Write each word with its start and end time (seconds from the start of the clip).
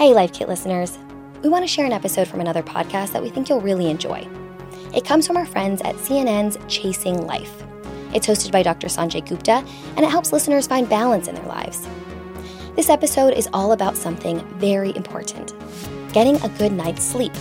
Hey, 0.00 0.14
Life 0.14 0.32
Kit 0.32 0.48
listeners. 0.48 0.96
We 1.42 1.50
want 1.50 1.62
to 1.62 1.68
share 1.68 1.84
an 1.84 1.92
episode 1.92 2.26
from 2.26 2.40
another 2.40 2.62
podcast 2.62 3.12
that 3.12 3.22
we 3.22 3.28
think 3.28 3.50
you'll 3.50 3.60
really 3.60 3.90
enjoy. 3.90 4.26
It 4.94 5.04
comes 5.04 5.26
from 5.26 5.36
our 5.36 5.44
friends 5.44 5.82
at 5.82 5.94
CNN's 5.96 6.56
Chasing 6.74 7.26
Life. 7.26 7.62
It's 8.14 8.26
hosted 8.26 8.50
by 8.50 8.62
Dr. 8.62 8.86
Sanjay 8.86 9.28
Gupta, 9.28 9.62
and 9.96 9.98
it 9.98 10.08
helps 10.08 10.32
listeners 10.32 10.66
find 10.66 10.88
balance 10.88 11.28
in 11.28 11.34
their 11.34 11.44
lives. 11.44 11.86
This 12.76 12.88
episode 12.88 13.34
is 13.34 13.50
all 13.52 13.72
about 13.72 13.94
something 13.94 14.40
very 14.56 14.96
important 14.96 15.52
getting 16.14 16.36
a 16.36 16.48
good 16.56 16.72
night's 16.72 17.04
sleep. 17.04 17.34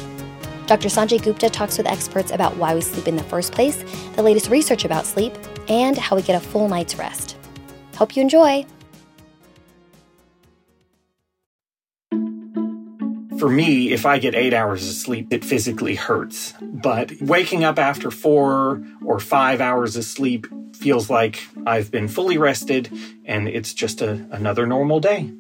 Dr. 0.68 0.90
Sanjay 0.90 1.24
Gupta 1.24 1.50
talks 1.50 1.78
with 1.78 1.88
experts 1.88 2.32
about 2.32 2.58
why 2.58 2.76
we 2.76 2.82
sleep 2.82 3.08
in 3.08 3.16
the 3.16 3.24
first 3.24 3.54
place, 3.54 3.86
the 4.18 4.22
latest 4.22 4.50
research 4.50 4.84
about 4.84 5.06
sleep, 5.06 5.34
and 5.70 5.98
how 5.98 6.18
we 6.18 6.24
get 6.24 6.36
a 6.36 6.46
full 6.46 6.68
night's 6.68 6.98
rest. 6.98 7.38
Hope 7.96 8.18
you 8.18 8.22
enjoy. 8.22 8.66
For 13.40 13.50
me, 13.50 13.94
if 13.94 14.06
I 14.06 14.20
get 14.20 14.36
eight 14.36 14.54
hours 14.54 14.86
of 14.86 14.94
sleep, 14.96 15.28
it 15.32 15.46
physically 15.46 15.96
hurts. 15.96 16.54
But 16.62 17.14
waking 17.22 17.64
up 17.64 17.80
after 17.80 18.12
four 18.12 18.84
or 19.04 19.20
five 19.20 19.62
hours 19.62 19.96
of 19.96 20.04
sleep 20.04 20.46
feels 20.76 21.10
like 21.10 21.42
I've 21.66 21.90
been 21.90 22.10
fully 22.10 22.38
rested 22.38 22.92
and 23.24 23.48
it's 23.48 23.74
just 23.74 24.02
a, 24.02 24.28
another 24.32 24.68
normal 24.68 25.00
day. 25.00 25.32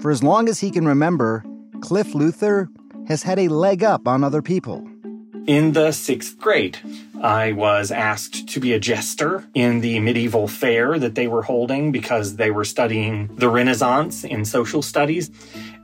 For 0.00 0.10
as 0.10 0.22
long 0.22 0.48
as 0.48 0.60
he 0.60 0.70
can 0.70 0.86
remember, 0.86 1.44
Cliff 1.82 2.14
Luther 2.14 2.70
has 3.08 3.22
had 3.22 3.38
a 3.38 3.48
leg 3.48 3.84
up 3.84 4.08
on 4.08 4.24
other 4.24 4.40
people. 4.40 4.88
In 5.46 5.72
the 5.72 5.92
sixth 5.92 6.38
grade, 6.38 6.78
I 7.22 7.52
was 7.52 7.92
asked 7.92 8.48
to 8.48 8.60
be 8.60 8.72
a 8.72 8.80
jester 8.80 9.46
in 9.54 9.80
the 9.80 10.00
medieval 10.00 10.48
fair 10.48 10.98
that 10.98 11.14
they 11.14 11.28
were 11.28 11.42
holding 11.42 11.92
because 11.92 12.34
they 12.34 12.50
were 12.50 12.64
studying 12.64 13.28
the 13.36 13.48
Renaissance 13.48 14.24
in 14.24 14.44
social 14.44 14.82
studies. 14.82 15.30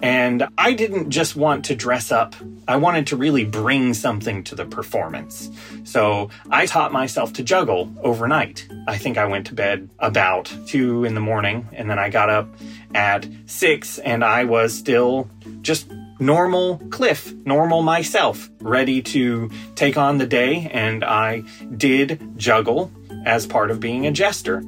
And 0.02 0.48
I 0.58 0.72
didn't 0.72 1.10
just 1.10 1.36
want 1.36 1.64
to 1.66 1.76
dress 1.76 2.10
up, 2.10 2.34
I 2.66 2.76
wanted 2.76 3.06
to 3.08 3.16
really 3.16 3.44
bring 3.44 3.94
something 3.94 4.44
to 4.44 4.54
the 4.54 4.64
performance. 4.64 5.50
So 5.84 6.30
I 6.50 6.66
taught 6.66 6.92
myself 6.92 7.32
to 7.34 7.42
juggle 7.42 7.92
overnight. 8.02 8.68
I 8.86 8.98
think 8.98 9.16
I 9.16 9.26
went 9.26 9.46
to 9.46 9.54
bed 9.54 9.88
about 9.98 10.52
two 10.66 11.04
in 11.04 11.14
the 11.14 11.20
morning, 11.20 11.68
and 11.72 11.88
then 11.88 11.98
I 11.98 12.10
got 12.10 12.30
up 12.30 12.48
at 12.94 13.26
six, 13.46 13.98
and 13.98 14.24
I 14.24 14.44
was 14.44 14.74
still 14.74 15.30
just 15.62 15.90
normal 16.18 16.78
Cliff, 16.90 17.32
normal 17.44 17.82
myself, 17.82 18.48
ready 18.60 19.02
to 19.02 19.50
take 19.74 19.96
on 19.96 20.18
the 20.18 20.26
day, 20.26 20.68
and 20.72 21.04
I 21.04 21.42
did 21.76 22.20
juggle 22.36 22.90
as 23.24 23.46
part 23.46 23.70
of 23.70 23.80
being 23.80 24.06
a 24.06 24.10
jester. 24.10 24.62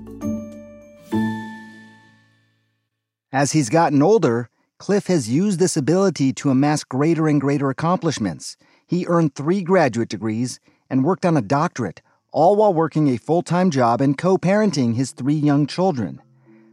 As 3.33 3.53
he's 3.53 3.69
gotten 3.69 4.03
older, 4.03 4.49
Cliff 4.79 5.07
has 5.07 5.29
used 5.29 5.59
this 5.59 5.77
ability 5.77 6.33
to 6.33 6.51
amass 6.51 6.85
greater 6.85 7.29
and 7.29 7.41
greater 7.41 7.71
accomplishments. 7.71 8.57
He 8.87 9.07
earned 9.07 9.35
three 9.35 9.63
graduate 9.63 10.09
degrees 10.09 10.59
and 10.89 11.05
worked 11.05 11.25
on 11.25 11.37
a 11.37 11.43
doctorate, 11.43 12.03
all 12.33 12.57
while 12.57 12.75
working 12.75 13.09
a 13.09 13.17
full 13.17 13.43
time 13.43 13.71
job 13.71 14.01
and 14.01 14.17
co 14.17 14.37
parenting 14.37 14.95
his 14.95 15.13
three 15.13 15.35
young 15.35 15.67
children. 15.67 16.21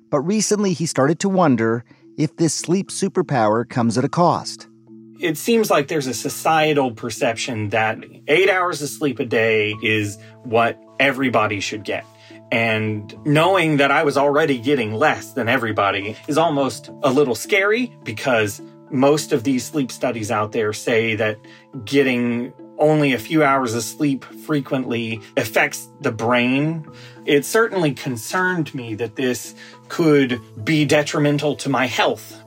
But 0.09 0.21
recently 0.21 0.73
he 0.73 0.85
started 0.85 1.19
to 1.19 1.29
wonder 1.29 1.83
if 2.17 2.35
this 2.35 2.53
sleep 2.53 2.89
superpower 2.89 3.67
comes 3.67 3.97
at 3.97 4.03
a 4.03 4.09
cost. 4.09 4.67
It 5.19 5.37
seems 5.37 5.71
like 5.71 5.87
there's 5.87 6.07
a 6.07 6.13
societal 6.13 6.91
perception 6.91 7.69
that 7.69 7.99
eight 8.27 8.49
hours 8.49 8.81
of 8.81 8.89
sleep 8.89 9.19
a 9.19 9.25
day 9.25 9.73
is 9.81 10.17
what 10.43 10.79
everybody 10.99 11.59
should 11.59 11.83
get. 11.83 12.05
And 12.51 13.15
knowing 13.25 13.77
that 13.77 13.91
I 13.91 14.03
was 14.03 14.17
already 14.17 14.57
getting 14.57 14.93
less 14.93 15.33
than 15.33 15.49
everybody 15.49 16.15
is 16.27 16.37
almost 16.37 16.89
a 17.03 17.11
little 17.11 17.35
scary 17.35 17.95
because 18.03 18.61
most 18.89 19.33
of 19.33 19.43
these 19.43 19.65
sleep 19.65 19.91
studies 19.91 20.31
out 20.31 20.51
there 20.51 20.71
say 20.71 21.15
that 21.15 21.37
getting 21.83 22.53
only 22.77 23.13
a 23.13 23.19
few 23.19 23.43
hours 23.43 23.73
of 23.73 23.83
sleep 23.83 24.23
frequently 24.23 25.21
affects 25.35 25.87
the 26.01 26.11
brain. 26.11 26.87
It 27.25 27.45
certainly 27.45 27.93
concerned 27.93 28.73
me 28.73 28.95
that 28.95 29.15
this 29.15 29.55
could 29.89 30.39
be 30.63 30.85
detrimental 30.85 31.55
to 31.57 31.69
my 31.69 31.85
health. 31.85 32.41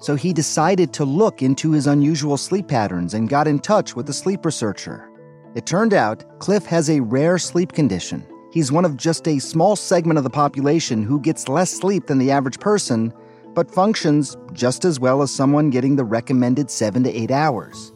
So 0.00 0.16
he 0.16 0.32
decided 0.32 0.92
to 0.94 1.04
look 1.04 1.42
into 1.42 1.70
his 1.72 1.86
unusual 1.86 2.36
sleep 2.36 2.66
patterns 2.66 3.14
and 3.14 3.28
got 3.28 3.46
in 3.46 3.60
touch 3.60 3.94
with 3.94 4.08
a 4.08 4.12
sleep 4.12 4.44
researcher. 4.44 5.08
It 5.54 5.66
turned 5.66 5.94
out 5.94 6.24
Cliff 6.40 6.64
has 6.66 6.90
a 6.90 7.00
rare 7.00 7.38
sleep 7.38 7.72
condition. 7.72 8.26
He's 8.52 8.72
one 8.72 8.84
of 8.84 8.96
just 8.96 9.28
a 9.28 9.38
small 9.38 9.76
segment 9.76 10.18
of 10.18 10.24
the 10.24 10.30
population 10.30 11.02
who 11.02 11.20
gets 11.20 11.48
less 11.48 11.70
sleep 11.70 12.06
than 12.06 12.18
the 12.18 12.30
average 12.30 12.58
person, 12.58 13.12
but 13.54 13.70
functions 13.70 14.36
just 14.52 14.84
as 14.84 14.98
well 14.98 15.22
as 15.22 15.30
someone 15.30 15.70
getting 15.70 15.96
the 15.96 16.04
recommended 16.04 16.70
seven 16.70 17.04
to 17.04 17.10
eight 17.10 17.30
hours. 17.30 17.91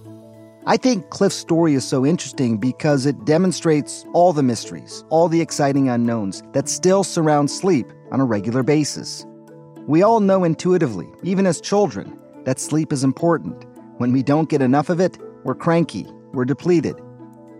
I 0.68 0.76
think 0.76 1.10
Cliff's 1.10 1.36
story 1.36 1.74
is 1.74 1.86
so 1.86 2.04
interesting 2.04 2.58
because 2.58 3.06
it 3.06 3.24
demonstrates 3.24 4.04
all 4.12 4.32
the 4.32 4.42
mysteries, 4.42 5.04
all 5.10 5.28
the 5.28 5.40
exciting 5.40 5.88
unknowns 5.88 6.42
that 6.54 6.68
still 6.68 7.04
surround 7.04 7.52
sleep 7.52 7.86
on 8.10 8.20
a 8.20 8.24
regular 8.24 8.64
basis. 8.64 9.24
We 9.86 10.02
all 10.02 10.18
know 10.18 10.42
intuitively, 10.42 11.06
even 11.22 11.46
as 11.46 11.60
children, 11.60 12.18
that 12.46 12.58
sleep 12.58 12.92
is 12.92 13.04
important. 13.04 13.64
When 13.98 14.12
we 14.12 14.24
don't 14.24 14.48
get 14.48 14.60
enough 14.60 14.88
of 14.88 14.98
it, 14.98 15.16
we're 15.44 15.54
cranky, 15.54 16.04
we're 16.32 16.44
depleted. 16.44 16.96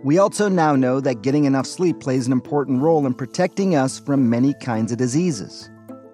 We 0.03 0.17
also 0.17 0.49
now 0.49 0.75
know 0.75 0.99
that 0.99 1.21
getting 1.21 1.45
enough 1.45 1.65
sleep 1.65 2.01
plays 2.01 2.27
an 2.27 2.33
important 2.33 2.81
role 2.81 3.05
in 3.05 3.13
protecting 3.13 3.73
us 3.73 3.99
from 4.01 4.29
many 4.29 4.53
kinds 4.55 4.91
of 4.91 4.97
diseases. 4.97 5.69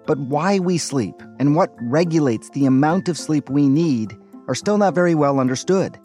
But 0.06 0.20
why 0.20 0.60
we 0.60 0.78
sleep 0.78 1.16
and 1.40 1.56
what 1.56 1.74
regulates 1.80 2.50
the 2.50 2.66
amount 2.66 3.08
of 3.08 3.18
sleep 3.18 3.50
we 3.50 3.68
need 3.68 4.16
are 4.46 4.54
still 4.54 4.78
not 4.78 4.94
very 4.94 5.16
well 5.16 5.40
understood. 5.40 5.98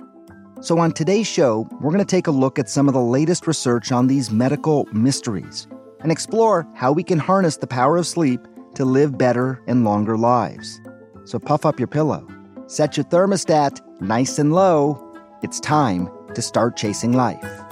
So, 0.61 0.77
on 0.77 0.91
today's 0.91 1.25
show, 1.25 1.69
we're 1.79 1.91
going 1.91 1.99
to 1.99 2.05
take 2.05 2.27
a 2.27 2.31
look 2.31 2.59
at 2.59 2.67
some 2.67 2.89
of 2.89 2.93
the 2.93 2.99
latest 2.99 3.47
research 3.47 3.93
on 3.93 4.07
these 4.07 4.29
medical 4.29 4.89
mysteries 4.91 5.69
and 6.01 6.11
explore 6.11 6.67
how 6.75 6.91
we 6.91 7.01
can 7.01 7.17
harness 7.17 7.55
the 7.55 7.65
power 7.65 7.95
of 7.95 8.05
sleep 8.05 8.41
to 8.75 8.83
live 8.83 9.17
better 9.17 9.63
and 9.67 9.85
longer 9.85 10.17
lives. 10.17 10.81
So, 11.23 11.39
puff 11.39 11.65
up 11.65 11.79
your 11.79 11.87
pillow, 11.87 12.27
set 12.67 12.97
your 12.97 13.05
thermostat 13.05 13.79
nice 14.01 14.37
and 14.37 14.51
low. 14.51 15.01
It's 15.43 15.61
time 15.61 16.09
to 16.35 16.41
start 16.41 16.75
chasing 16.75 17.13
life. 17.13 17.63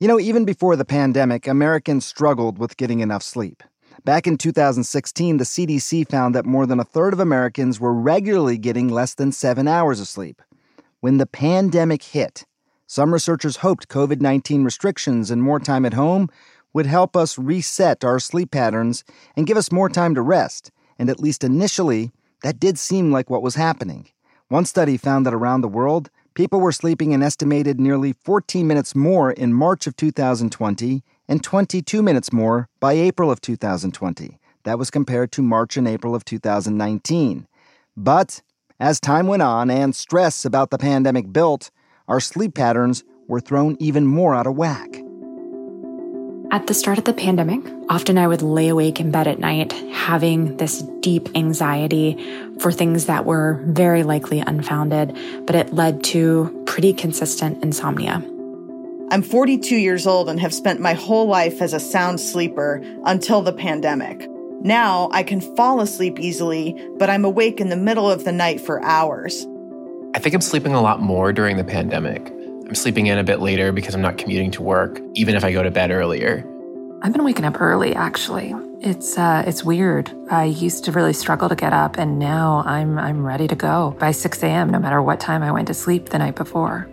You 0.00 0.08
know, 0.08 0.18
even 0.18 0.44
before 0.44 0.74
the 0.74 0.84
pandemic, 0.84 1.46
Americans 1.46 2.04
struggled 2.04 2.58
with 2.58 2.76
getting 2.76 2.98
enough 2.98 3.22
sleep. 3.22 3.62
Back 4.04 4.26
in 4.26 4.36
2016, 4.36 5.38
the 5.38 5.44
CDC 5.44 6.06
found 6.10 6.34
that 6.34 6.44
more 6.44 6.66
than 6.66 6.78
a 6.78 6.84
third 6.84 7.14
of 7.14 7.20
Americans 7.20 7.80
were 7.80 7.94
regularly 7.94 8.58
getting 8.58 8.88
less 8.88 9.14
than 9.14 9.32
seven 9.32 9.66
hours 9.66 9.98
of 9.98 10.06
sleep. 10.06 10.42
When 11.00 11.16
the 11.16 11.24
pandemic 11.24 12.02
hit, 12.02 12.44
some 12.86 13.14
researchers 13.14 13.56
hoped 13.56 13.88
COVID 13.88 14.20
19 14.20 14.62
restrictions 14.62 15.30
and 15.30 15.42
more 15.42 15.58
time 15.58 15.86
at 15.86 15.94
home 15.94 16.28
would 16.74 16.84
help 16.84 17.16
us 17.16 17.38
reset 17.38 18.04
our 18.04 18.18
sleep 18.18 18.50
patterns 18.50 19.04
and 19.38 19.46
give 19.46 19.56
us 19.56 19.72
more 19.72 19.88
time 19.88 20.14
to 20.16 20.20
rest, 20.20 20.70
and 20.98 21.08
at 21.08 21.20
least 21.20 21.42
initially, 21.42 22.10
that 22.42 22.60
did 22.60 22.78
seem 22.78 23.10
like 23.10 23.30
what 23.30 23.42
was 23.42 23.54
happening. 23.54 24.10
One 24.48 24.66
study 24.66 24.98
found 24.98 25.24
that 25.24 25.32
around 25.32 25.62
the 25.62 25.68
world, 25.68 26.10
people 26.34 26.60
were 26.60 26.72
sleeping 26.72 27.14
an 27.14 27.22
estimated 27.22 27.80
nearly 27.80 28.12
14 28.12 28.66
minutes 28.66 28.94
more 28.94 29.32
in 29.32 29.54
March 29.54 29.86
of 29.86 29.96
2020 29.96 31.02
and 31.28 31.42
22 31.42 32.02
minutes 32.02 32.32
more 32.32 32.68
by 32.80 32.92
April 32.92 33.30
of 33.30 33.40
2020. 33.40 34.38
That 34.64 34.78
was 34.78 34.90
compared 34.90 35.32
to 35.32 35.42
March 35.42 35.76
and 35.76 35.86
April 35.86 36.14
of 36.14 36.24
2019. 36.24 37.46
But 37.96 38.42
as 38.80 39.00
time 39.00 39.26
went 39.26 39.42
on 39.42 39.70
and 39.70 39.94
stress 39.94 40.44
about 40.44 40.70
the 40.70 40.78
pandemic 40.78 41.32
built, 41.32 41.70
our 42.08 42.20
sleep 42.20 42.54
patterns 42.54 43.04
were 43.28 43.40
thrown 43.40 43.76
even 43.78 44.06
more 44.06 44.34
out 44.34 44.46
of 44.46 44.56
whack. 44.56 45.00
At 46.50 46.66
the 46.66 46.74
start 46.74 46.98
of 46.98 47.04
the 47.04 47.12
pandemic, 47.12 47.60
often 47.88 48.16
I 48.16 48.28
would 48.28 48.42
lay 48.42 48.68
awake 48.68 49.00
in 49.00 49.10
bed 49.10 49.26
at 49.26 49.38
night 49.38 49.72
having 49.72 50.56
this 50.58 50.82
deep 51.00 51.28
anxiety 51.34 52.16
for 52.60 52.70
things 52.70 53.06
that 53.06 53.24
were 53.24 53.60
very 53.66 54.02
likely 54.02 54.40
unfounded, 54.40 55.16
but 55.46 55.56
it 55.56 55.72
led 55.72 56.04
to 56.04 56.62
pretty 56.66 56.92
consistent 56.92 57.62
insomnia. 57.62 58.22
I'm 59.10 59.22
42 59.22 59.76
years 59.76 60.06
old 60.06 60.28
and 60.28 60.40
have 60.40 60.54
spent 60.54 60.80
my 60.80 60.94
whole 60.94 61.26
life 61.26 61.60
as 61.60 61.72
a 61.72 61.80
sound 61.80 62.20
sleeper 62.20 62.82
until 63.04 63.42
the 63.42 63.52
pandemic. 63.52 64.28
Now 64.62 65.10
I 65.12 65.22
can 65.22 65.40
fall 65.40 65.80
asleep 65.80 66.18
easily, 66.18 66.74
but 66.96 67.10
I'm 67.10 67.24
awake 67.24 67.60
in 67.60 67.68
the 67.68 67.76
middle 67.76 68.10
of 68.10 68.24
the 68.24 68.32
night 68.32 68.60
for 68.60 68.82
hours. 68.82 69.46
I 70.14 70.20
think 70.20 70.34
I'm 70.34 70.40
sleeping 70.40 70.74
a 70.74 70.80
lot 70.80 71.00
more 71.00 71.32
during 71.32 71.58
the 71.58 71.64
pandemic. 71.64 72.28
I'm 72.66 72.74
sleeping 72.74 73.06
in 73.06 73.18
a 73.18 73.24
bit 73.24 73.40
later 73.40 73.72
because 73.72 73.94
I'm 73.94 74.00
not 74.00 74.16
commuting 74.16 74.50
to 74.52 74.62
work, 74.62 75.00
even 75.12 75.36
if 75.36 75.44
I 75.44 75.52
go 75.52 75.62
to 75.62 75.70
bed 75.70 75.90
earlier. 75.90 76.48
I've 77.02 77.12
been 77.12 77.24
waking 77.24 77.44
up 77.44 77.60
early 77.60 77.94
actually. 77.94 78.54
It's 78.80 79.18
uh, 79.18 79.44
it's 79.46 79.62
weird. 79.62 80.10
I 80.30 80.44
used 80.44 80.84
to 80.84 80.92
really 80.92 81.12
struggle 81.12 81.50
to 81.50 81.54
get 81.54 81.74
up, 81.74 81.98
and 81.98 82.18
now 82.18 82.62
I'm 82.64 82.98
I'm 82.98 83.24
ready 83.24 83.46
to 83.48 83.54
go 83.54 83.94
by 83.98 84.12
6 84.12 84.42
a.m. 84.42 84.70
No 84.70 84.78
matter 84.78 85.02
what 85.02 85.20
time 85.20 85.42
I 85.42 85.52
went 85.52 85.68
to 85.68 85.74
sleep 85.74 86.08
the 86.08 86.18
night 86.18 86.36
before. 86.36 86.88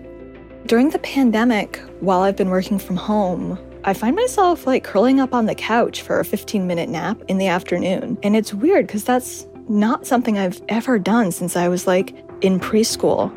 During 0.68 0.92
the 0.92 1.00
pandemic, 1.00 1.78
while 2.02 2.22
I've 2.22 2.38
been 2.38 2.50
working 2.50 2.78
from 2.78 2.96
home, 2.96 3.58
I 3.84 3.94
find 3.94 4.16
myself 4.16 4.68
like 4.68 4.84
curling 4.84 5.19
up 5.19 5.34
on 5.34 5.48
the 5.48 5.56
couch 5.56 6.04
for 6.04 6.19
a 6.19 6.25
15 6.25 6.68
minute 6.68 6.88
nap 6.88 7.22
in 7.28 7.40
the 7.40 7.48
afternoon. 7.48 8.18
And 8.22 8.36
it's 8.36 8.54
weird 8.54 8.86
because 8.86 9.04
that's 9.04 9.48
not 9.68 10.06
something 10.06 10.38
I've 10.38 10.62
ever 10.69 11.00
done 11.00 11.31
since 11.31 11.56
I 11.56 11.68
was 11.68 11.88
like 11.88 12.16
in 12.42 12.60
preschool. 12.60 13.36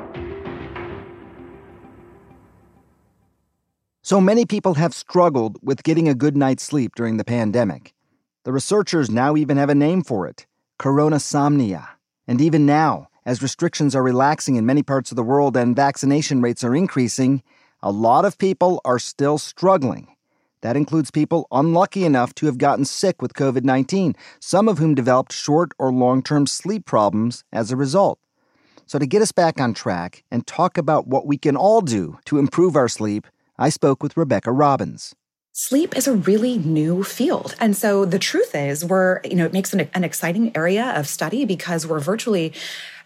So 4.03 4.21
many 4.21 4.45
people 4.45 4.75
have 4.75 4.93
struggled 4.93 5.59
with 5.63 5.83
getting 5.83 6.09
a 6.09 6.15
good 6.15 6.37
night's 6.37 6.63
sleep 6.63 6.95
during 6.95 7.17
the 7.17 7.25
pandemic. 7.25 7.95
The 8.45 8.53
researchers 8.53 9.09
now 9.09 9.35
even 9.35 9.57
have 9.57 9.71
a 9.71 9.75
name 9.75 10.03
for 10.03 10.27
it 10.27 10.47
coronasomnia. 10.79 11.89
And 12.29 12.41
even 12.41 12.67
now, 12.67 13.09
as 13.27 13.43
restrictions 13.43 13.95
are 13.95 14.03
relaxing 14.03 14.57
in 14.57 14.67
many 14.67 14.83
parts 14.83 15.11
of 15.11 15.17
the 15.17 15.23
world 15.23 15.57
and 15.57 15.75
vaccination 15.75 16.41
rates 16.41 16.63
are 16.63 16.75
increasing, 16.75 17.43
a 17.83 17.91
lot 17.91 18.25
of 18.25 18.39
people 18.39 18.81
are 18.85 18.99
still 18.99 19.39
struggling. 19.39 20.09
That 20.61 20.77
includes 20.77 21.11
people 21.11 21.47
unlucky 21.53 22.05
enough 22.05 22.35
to 22.37 22.47
have 22.47 22.57
gotten 22.57 22.85
sick 22.85 23.21
with 23.21 23.35
COVID 23.35 23.65
19, 23.65 24.17
some 24.41 24.69
of 24.69 24.79
whom 24.79 24.95
developed 24.95 25.33
short 25.33 25.73
or 25.79 25.93
long 25.93 26.23
term 26.23 26.47
sleep 26.47 26.87
problems 26.87 27.45
as 27.53 27.71
a 27.71 27.77
result. 27.77 28.19
So, 28.87 28.99
to 28.99 29.07
get 29.07 29.23
us 29.23 29.33
back 29.33 29.61
on 29.61 29.75
track 29.75 30.25
and 30.31 30.47
talk 30.47 30.79
about 30.79 31.07
what 31.07 31.27
we 31.27 31.37
can 31.37 31.57
all 31.57 31.81
do 31.81 32.19
to 32.27 32.39
improve 32.39 32.77
our 32.77 32.89
sleep, 32.89 33.27
I 33.59 33.69
spoke 33.69 34.03
with 34.03 34.17
Rebecca 34.17 34.53
Robbins. 34.53 35.15
Sleep 35.57 35.97
is 35.97 36.09
a 36.09 36.15
really 36.15 36.59
new 36.59 37.05
field. 37.05 37.55
And 37.61 37.77
so 37.77 38.05
the 38.05 38.19
truth 38.19 38.57
is, 38.57 38.85
we're, 38.85 39.21
you 39.23 39.37
know, 39.37 39.45
it 39.45 39.53
makes 39.53 39.73
an, 39.73 39.89
an 39.95 40.03
exciting 40.03 40.51
area 40.57 40.93
of 40.97 41.07
study 41.07 41.45
because 41.45 41.87
we're 41.87 42.01
virtually 42.01 42.53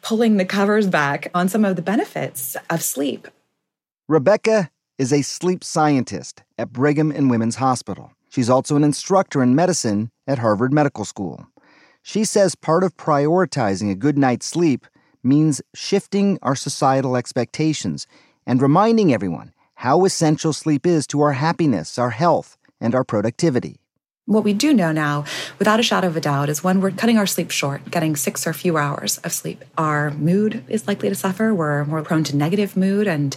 pulling 0.00 0.38
the 0.38 0.46
covers 0.46 0.86
back 0.86 1.30
on 1.34 1.50
some 1.50 1.62
of 1.62 1.76
the 1.76 1.82
benefits 1.82 2.56
of 2.70 2.82
sleep. 2.82 3.28
Rebecca 4.08 4.70
is 4.96 5.12
a 5.12 5.20
sleep 5.20 5.62
scientist 5.62 6.42
at 6.56 6.72
Brigham 6.72 7.10
and 7.10 7.28
Women's 7.28 7.56
Hospital. 7.56 8.12
She's 8.30 8.48
also 8.48 8.76
an 8.76 8.84
instructor 8.84 9.42
in 9.42 9.54
medicine 9.54 10.10
at 10.26 10.38
Harvard 10.38 10.72
Medical 10.72 11.04
School. 11.04 11.46
She 12.02 12.24
says 12.24 12.54
part 12.54 12.82
of 12.82 12.96
prioritizing 12.96 13.90
a 13.90 13.94
good 13.94 14.16
night's 14.16 14.46
sleep 14.46 14.86
means 15.22 15.60
shifting 15.74 16.38
our 16.40 16.56
societal 16.56 17.14
expectations 17.14 18.06
and 18.46 18.62
reminding 18.62 19.12
everyone 19.12 19.52
how 19.82 20.04
essential 20.04 20.52
sleep 20.52 20.84
is 20.84 21.06
to 21.06 21.20
our 21.20 21.34
happiness, 21.34 21.98
our 21.98 22.10
health, 22.10 22.58
and 22.80 22.96
our 22.96 23.04
productivity. 23.04 23.76
What 24.28 24.44
we 24.44 24.52
do 24.52 24.74
know 24.74 24.92
now, 24.92 25.24
without 25.58 25.80
a 25.80 25.82
shadow 25.82 26.06
of 26.06 26.14
a 26.14 26.20
doubt, 26.20 26.50
is 26.50 26.62
when 26.62 26.82
we're 26.82 26.90
cutting 26.90 27.16
our 27.16 27.26
sleep 27.26 27.50
short, 27.50 27.90
getting 27.90 28.14
six 28.14 28.46
or 28.46 28.52
fewer 28.52 28.78
hours 28.78 29.16
of 29.24 29.32
sleep, 29.32 29.64
our 29.78 30.10
mood 30.10 30.62
is 30.68 30.86
likely 30.86 31.08
to 31.08 31.14
suffer. 31.14 31.54
We're 31.54 31.86
more 31.86 32.02
prone 32.02 32.24
to 32.24 32.36
negative 32.36 32.76
mood 32.76 33.06
and 33.06 33.34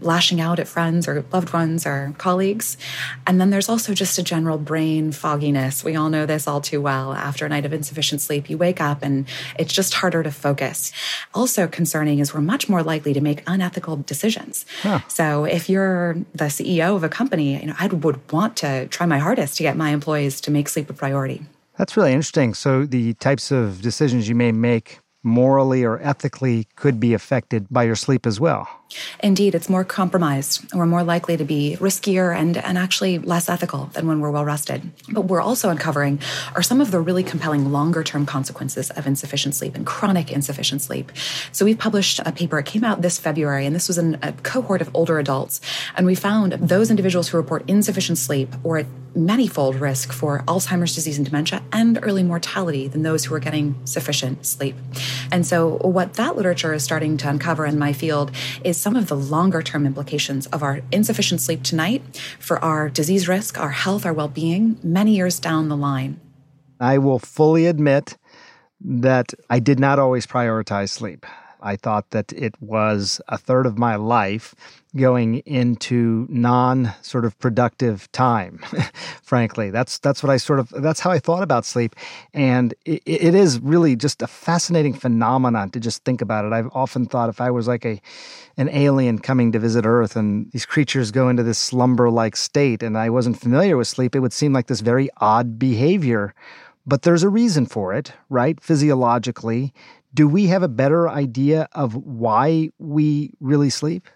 lashing 0.00 0.40
out 0.40 0.58
at 0.58 0.66
friends 0.66 1.06
or 1.06 1.26
loved 1.30 1.52
ones 1.52 1.86
or 1.86 2.14
colleagues. 2.16 2.78
And 3.26 3.38
then 3.38 3.50
there's 3.50 3.68
also 3.68 3.92
just 3.92 4.18
a 4.18 4.22
general 4.22 4.56
brain 4.56 5.12
fogginess. 5.12 5.84
We 5.84 5.94
all 5.94 6.08
know 6.08 6.24
this 6.24 6.48
all 6.48 6.62
too 6.62 6.80
well. 6.80 7.12
After 7.12 7.44
a 7.44 7.50
night 7.50 7.66
of 7.66 7.74
insufficient 7.74 8.22
sleep, 8.22 8.48
you 8.48 8.56
wake 8.56 8.80
up 8.80 9.02
and 9.02 9.28
it's 9.58 9.74
just 9.74 9.92
harder 9.92 10.22
to 10.22 10.32
focus. 10.32 10.90
Also 11.34 11.68
concerning 11.68 12.18
is 12.18 12.32
we're 12.32 12.40
much 12.40 12.66
more 12.66 12.82
likely 12.82 13.12
to 13.12 13.20
make 13.20 13.42
unethical 13.46 13.96
decisions. 13.96 14.64
Huh. 14.80 15.00
So 15.08 15.44
if 15.44 15.68
you're 15.68 16.14
the 16.34 16.46
CEO 16.46 16.96
of 16.96 17.04
a 17.04 17.10
company, 17.10 17.60
you 17.60 17.66
know, 17.66 17.74
I 17.78 17.88
would 17.88 18.32
want 18.32 18.56
to 18.58 18.86
try 18.86 19.04
my 19.04 19.18
hardest 19.18 19.58
to 19.58 19.62
get 19.62 19.76
my 19.76 19.90
employees 19.90 20.29
ways 20.30 20.40
to 20.42 20.50
make 20.50 20.68
sleep 20.68 20.88
a 20.90 20.92
priority. 20.92 21.42
That's 21.76 21.96
really 21.96 22.12
interesting. 22.12 22.54
So, 22.54 22.86
the 22.86 23.14
types 23.14 23.50
of 23.50 23.82
decisions 23.82 24.28
you 24.28 24.34
may 24.34 24.52
make 24.52 25.00
morally 25.22 25.84
or 25.84 26.00
ethically 26.00 26.66
could 26.76 26.98
be 26.98 27.12
affected 27.12 27.66
by 27.70 27.82
your 27.84 27.96
sleep 27.96 28.26
as 28.26 28.40
well. 28.40 28.66
Indeed, 29.22 29.54
it's 29.54 29.68
more 29.68 29.84
compromised. 29.84 30.72
We're 30.74 30.86
more 30.86 31.04
likely 31.04 31.36
to 31.36 31.44
be 31.44 31.76
riskier 31.78 32.34
and, 32.34 32.56
and 32.56 32.78
actually 32.78 33.18
less 33.18 33.48
ethical 33.48 33.86
than 33.92 34.06
when 34.06 34.20
we're 34.20 34.30
well 34.30 34.44
rested. 34.44 34.90
But 35.12 35.22
we're 35.26 35.42
also 35.42 35.68
uncovering 35.68 36.20
are 36.54 36.62
some 36.62 36.80
of 36.80 36.90
the 36.90 37.00
really 37.00 37.22
compelling 37.22 37.70
longer 37.70 38.02
term 38.02 38.26
consequences 38.26 38.90
of 38.90 39.06
insufficient 39.06 39.54
sleep 39.54 39.74
and 39.74 39.86
chronic 39.86 40.32
insufficient 40.32 40.82
sleep. 40.82 41.12
So 41.52 41.64
we've 41.64 41.78
published 41.78 42.20
a 42.24 42.32
paper, 42.32 42.58
it 42.58 42.66
came 42.66 42.82
out 42.82 43.02
this 43.02 43.18
February, 43.18 43.66
and 43.66 43.76
this 43.76 43.88
was 43.88 43.98
in 43.98 44.18
a 44.22 44.32
cohort 44.32 44.80
of 44.80 44.90
older 44.94 45.18
adults. 45.18 45.60
And 45.96 46.06
we 46.06 46.14
found 46.14 46.52
those 46.54 46.90
individuals 46.90 47.28
who 47.28 47.36
report 47.36 47.62
insufficient 47.68 48.18
sleep 48.18 48.54
or 48.64 48.84
at 49.10 49.16
manyfold 49.16 49.80
risk 49.80 50.12
for 50.12 50.40
Alzheimer's 50.46 50.94
disease 50.94 51.18
and 51.18 51.26
dementia 51.26 51.62
and 51.72 51.98
early 52.02 52.22
mortality 52.22 52.88
than 52.88 53.02
those 53.02 53.24
who 53.24 53.34
are 53.34 53.40
getting 53.40 53.74
sufficient 53.84 54.46
sleep. 54.46 54.76
And 55.30 55.46
so 55.46 55.78
what 55.78 56.14
that 56.14 56.36
literature 56.36 56.72
is 56.72 56.84
starting 56.84 57.16
to 57.18 57.28
uncover 57.28 57.66
in 57.66 57.78
my 57.78 57.92
field 57.92 58.30
is 58.64 58.76
some 58.76 58.96
of 58.96 59.08
the 59.08 59.16
longer 59.16 59.62
term 59.62 59.86
implications 59.86 60.46
of 60.46 60.62
our 60.62 60.80
insufficient 60.92 61.40
sleep 61.40 61.62
tonight 61.62 62.02
for 62.38 62.62
our 62.64 62.88
disease 62.88 63.28
risk, 63.28 63.58
our 63.58 63.70
health, 63.70 64.06
our 64.06 64.12
well 64.12 64.28
being 64.28 64.78
many 64.82 65.16
years 65.16 65.38
down 65.38 65.68
the 65.68 65.76
line. 65.76 66.20
I 66.78 66.98
will 66.98 67.18
fully 67.18 67.66
admit 67.66 68.16
that 68.80 69.34
I 69.50 69.60
did 69.60 69.78
not 69.78 69.98
always 69.98 70.26
prioritize 70.26 70.88
sleep. 70.88 71.26
I 71.62 71.76
thought 71.76 72.10
that 72.10 72.32
it 72.32 72.54
was 72.60 73.20
a 73.28 73.38
third 73.38 73.66
of 73.66 73.78
my 73.78 73.96
life 73.96 74.54
going 74.96 75.36
into 75.46 76.26
non 76.28 76.92
sort 77.02 77.24
of 77.24 77.38
productive 77.38 78.10
time 78.12 78.58
frankly. 79.22 79.70
That's 79.70 79.98
that's 79.98 80.22
what 80.22 80.30
i 80.30 80.36
sort 80.36 80.58
of 80.58 80.68
that's 80.70 81.00
how 81.00 81.10
i 81.10 81.18
thought 81.18 81.42
about 81.42 81.64
sleep. 81.64 81.94
And 82.34 82.74
it, 82.84 83.02
it 83.06 83.34
is 83.34 83.60
really 83.60 83.94
just 83.96 84.22
a 84.22 84.26
fascinating 84.26 84.94
phenomenon 84.94 85.70
to 85.70 85.80
just 85.80 86.04
think 86.04 86.20
about 86.20 86.44
it. 86.44 86.52
I've 86.52 86.70
often 86.72 87.06
thought 87.06 87.28
if 87.28 87.40
i 87.40 87.50
was 87.50 87.68
like 87.68 87.84
a 87.84 88.00
an 88.56 88.68
alien 88.70 89.18
coming 89.18 89.52
to 89.52 89.58
visit 89.58 89.86
earth 89.86 90.16
and 90.16 90.50
these 90.52 90.66
creatures 90.66 91.10
go 91.10 91.28
into 91.28 91.42
this 91.42 91.58
slumber 91.58 92.10
like 92.10 92.36
state 92.36 92.82
and 92.82 92.98
i 92.98 93.08
wasn't 93.08 93.40
familiar 93.40 93.76
with 93.76 93.86
sleep 93.88 94.16
it 94.16 94.20
would 94.20 94.32
seem 94.32 94.52
like 94.52 94.66
this 94.66 94.80
very 94.80 95.08
odd 95.18 95.58
behavior. 95.58 96.34
But 96.86 97.02
there's 97.02 97.22
a 97.22 97.28
reason 97.28 97.66
for 97.66 97.94
it 97.94 98.12
right? 98.28 98.60
Physiologically 98.60 99.72
do 100.14 100.28
we 100.28 100.46
have 100.46 100.62
a 100.62 100.68
better 100.68 101.08
idea 101.08 101.68
of 101.72 101.94
why 101.94 102.70
we 102.78 103.32
really 103.40 103.70
sleep 103.70 104.08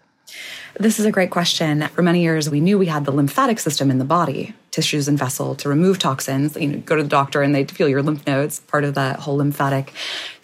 this 0.79 0.99
is 0.99 1.05
a 1.05 1.11
great 1.11 1.29
question. 1.29 1.87
For 1.89 2.01
many 2.01 2.21
years, 2.21 2.49
we 2.49 2.59
knew 2.59 2.77
we 2.77 2.87
had 2.87 3.05
the 3.05 3.11
lymphatic 3.11 3.59
system 3.59 3.91
in 3.91 3.99
the 3.99 4.05
body, 4.05 4.53
tissues 4.71 5.07
and 5.07 5.17
vessel 5.17 5.55
to 5.55 5.69
remove 5.69 5.99
toxins. 5.99 6.57
You 6.57 6.67
know, 6.67 6.77
go 6.79 6.95
to 6.95 7.03
the 7.03 7.09
doctor 7.09 7.41
and 7.41 7.53
they 7.53 7.63
feel 7.63 7.87
your 7.87 8.01
lymph 8.01 8.25
nodes, 8.27 8.59
part 8.59 8.83
of 8.83 8.95
that 8.95 9.19
whole 9.19 9.37
lymphatic 9.37 9.93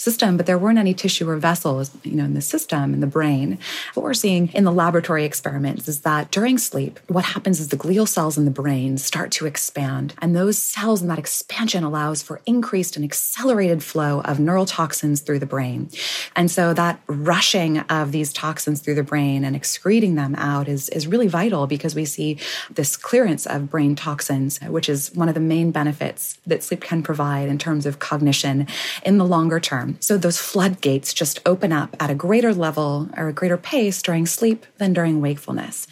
system, 0.02 0.38
but 0.38 0.46
there 0.46 0.58
weren't 0.58 0.80
any 0.80 0.94
tissue 0.94 1.30
or 1.30 1.38
vessels, 1.38 1.92
you 2.04 2.14
know, 2.14 2.26
in 2.26 2.34
the 2.34 2.42
system, 2.42 2.94
in 2.94 3.00
the 3.00 3.08
brain. 3.08 3.58
What 3.94 4.04
we're 4.04 4.14
seeing 4.14 4.50
in 4.54 4.64
the 4.64 4.72
laboratory 4.72 5.26
experiments 5.26 5.88
is 5.88 6.02
that 6.02 6.32
during 6.32 6.58
sleep, 6.58 7.00
what 7.08 7.26
happens 7.26 7.60
is 7.60 7.70
the 7.70 7.78
glial 7.78 8.08
cells 8.08 8.38
in 8.38 8.46
the 8.46 8.52
brain 8.52 8.98
start 8.98 9.32
to 9.32 9.46
expand. 9.46 10.14
And 10.22 10.36
those 10.36 10.58
cells 10.58 11.02
and 11.02 11.10
that 11.10 11.20
expansion 11.20 11.84
allows 11.84 12.22
for 12.22 12.42
increased 12.46 12.96
and 12.96 13.06
accelerated 13.06 13.84
flow 13.84 14.22
of 14.22 14.38
neurotoxins 14.38 15.24
through 15.24 15.40
the 15.40 15.46
brain. 15.46 15.90
And 16.36 16.50
so 16.50 16.74
that 16.74 17.00
rushing 17.08 17.80
of 17.80 18.12
these 18.12 18.34
toxins 18.34 18.82
through 18.82 18.96
the 18.96 19.04
brain 19.04 19.44
and 19.44 19.56
excreting 19.56 20.16
them 20.16 20.36
out 20.36 20.68
is, 20.68 20.90
is 20.90 21.08
really 21.08 21.28
vital 21.28 21.68
because 21.68 21.96
we 21.96 22.06
see 22.06 22.40
this 22.70 22.98
clearance 22.98 23.46
of 23.46 23.70
brain 23.70 23.96
toxins, 23.96 24.60
which 24.62 24.90
is 24.90 25.14
one 25.14 25.30
of 25.30 25.36
the 25.36 25.40
main 25.40 25.72
benefits 25.72 26.40
that 26.48 26.64
sleep 26.64 26.82
can 26.82 27.04
provide 27.04 27.50
in 27.50 27.58
terms 27.58 27.86
of 27.86 28.00
cognition 28.00 28.68
in 29.06 29.18
the 29.18 29.26
longer 29.26 29.60
term. 29.60 29.91
So 30.00 30.18
those 30.18 30.38
floodgates 30.38 31.14
just 31.14 31.40
open 31.46 31.72
up 31.72 31.96
at 32.00 32.10
a 32.10 32.16
greater 32.16 32.54
level 32.54 33.10
or 33.18 33.28
a 33.28 33.34
greater 33.34 33.58
pace 33.58 34.02
during 34.02 34.26
sleep 34.26 34.66
than 34.78 34.94
during 34.94 35.22
wakefulness. 35.22 35.88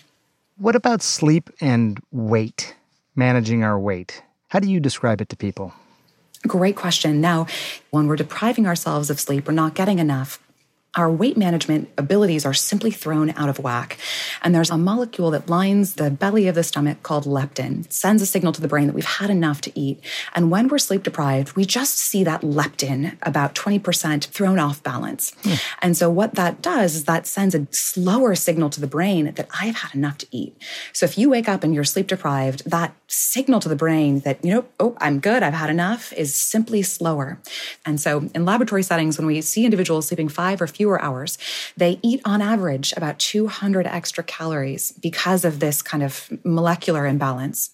What 0.57 0.75
about 0.75 1.01
sleep 1.01 1.49
and 1.61 1.99
weight, 2.11 2.75
managing 3.15 3.63
our 3.63 3.79
weight? 3.79 4.23
How 4.49 4.59
do 4.59 4.69
you 4.69 4.79
describe 4.79 5.21
it 5.21 5.29
to 5.29 5.37
people? 5.37 5.73
Great 6.47 6.75
question. 6.75 7.21
Now, 7.21 7.47
when 7.91 8.07
we're 8.07 8.15
depriving 8.15 8.65
ourselves 8.65 9.09
of 9.09 9.19
sleep, 9.19 9.47
we're 9.47 9.53
not 9.53 9.75
getting 9.75 9.99
enough 9.99 10.39
our 10.95 11.09
weight 11.09 11.37
management 11.37 11.89
abilities 11.97 12.45
are 12.45 12.53
simply 12.53 12.89
thrown 12.89 13.29
out 13.31 13.47
of 13.47 13.59
whack. 13.59 13.97
And 14.41 14.55
there's 14.55 14.71
a 14.71 14.77
molecule 14.77 15.31
that 15.31 15.49
lines 15.49 15.95
the 15.95 16.09
belly 16.09 16.47
of 16.47 16.55
the 16.55 16.63
stomach 16.63 17.03
called 17.03 17.25
leptin. 17.25 17.85
It 17.85 17.93
sends 17.93 18.21
a 18.21 18.25
signal 18.25 18.53
to 18.53 18.61
the 18.61 18.67
brain 18.67 18.87
that 18.87 18.95
we've 18.95 19.05
had 19.05 19.29
enough 19.29 19.61
to 19.61 19.79
eat. 19.79 20.03
And 20.33 20.49
when 20.49 20.67
we're 20.67 20.79
sleep 20.79 21.03
deprived, 21.03 21.55
we 21.55 21.63
just 21.63 21.97
see 21.97 22.23
that 22.23 22.41
leptin 22.41 23.17
about 23.21 23.53
20% 23.53 24.25
thrown 24.25 24.57
off 24.57 24.81
balance. 24.81 25.31
Mm. 25.43 25.61
And 25.81 25.97
so 25.97 26.09
what 26.09 26.35
that 26.35 26.61
does 26.61 26.95
is 26.95 27.03
that 27.05 27.27
sends 27.27 27.53
a 27.53 27.67
slower 27.71 28.33
signal 28.33 28.69
to 28.71 28.81
the 28.81 28.87
brain 28.87 29.33
that 29.33 29.47
I've 29.61 29.75
had 29.75 29.93
enough 29.93 30.17
to 30.19 30.27
eat. 30.31 30.57
So 30.91 31.05
if 31.05 31.17
you 31.17 31.29
wake 31.29 31.47
up 31.47 31.63
and 31.63 31.75
you're 31.75 31.83
sleep 31.83 32.07
deprived, 32.07 32.69
that 32.69 32.95
signal 33.09 33.59
to 33.59 33.67
the 33.67 33.75
brain 33.75 34.19
that, 34.19 34.43
you 34.45 34.53
know, 34.53 34.65
oh, 34.79 34.95
I'm 34.99 35.19
good, 35.19 35.43
I've 35.43 35.53
had 35.53 35.69
enough 35.69 36.13
is 36.13 36.33
simply 36.33 36.81
slower. 36.83 37.39
And 37.85 37.99
so 37.99 38.29
in 38.33 38.45
laboratory 38.45 38.83
settings, 38.83 39.17
when 39.17 39.27
we 39.27 39.41
see 39.41 39.65
individuals 39.65 40.07
sleeping 40.07 40.29
five 40.29 40.61
or 40.61 40.67
fewer 40.67 41.01
hours, 41.01 41.37
they 41.75 41.99
eat 42.01 42.21
on 42.23 42.41
average 42.41 42.93
about 42.95 43.19
200 43.19 43.87
extra 43.87 44.23
calories 44.23 44.91
because 44.93 45.43
of 45.43 45.59
this 45.59 45.81
kind 45.81 46.03
of 46.03 46.29
molecular 46.43 47.05
imbalance. 47.05 47.71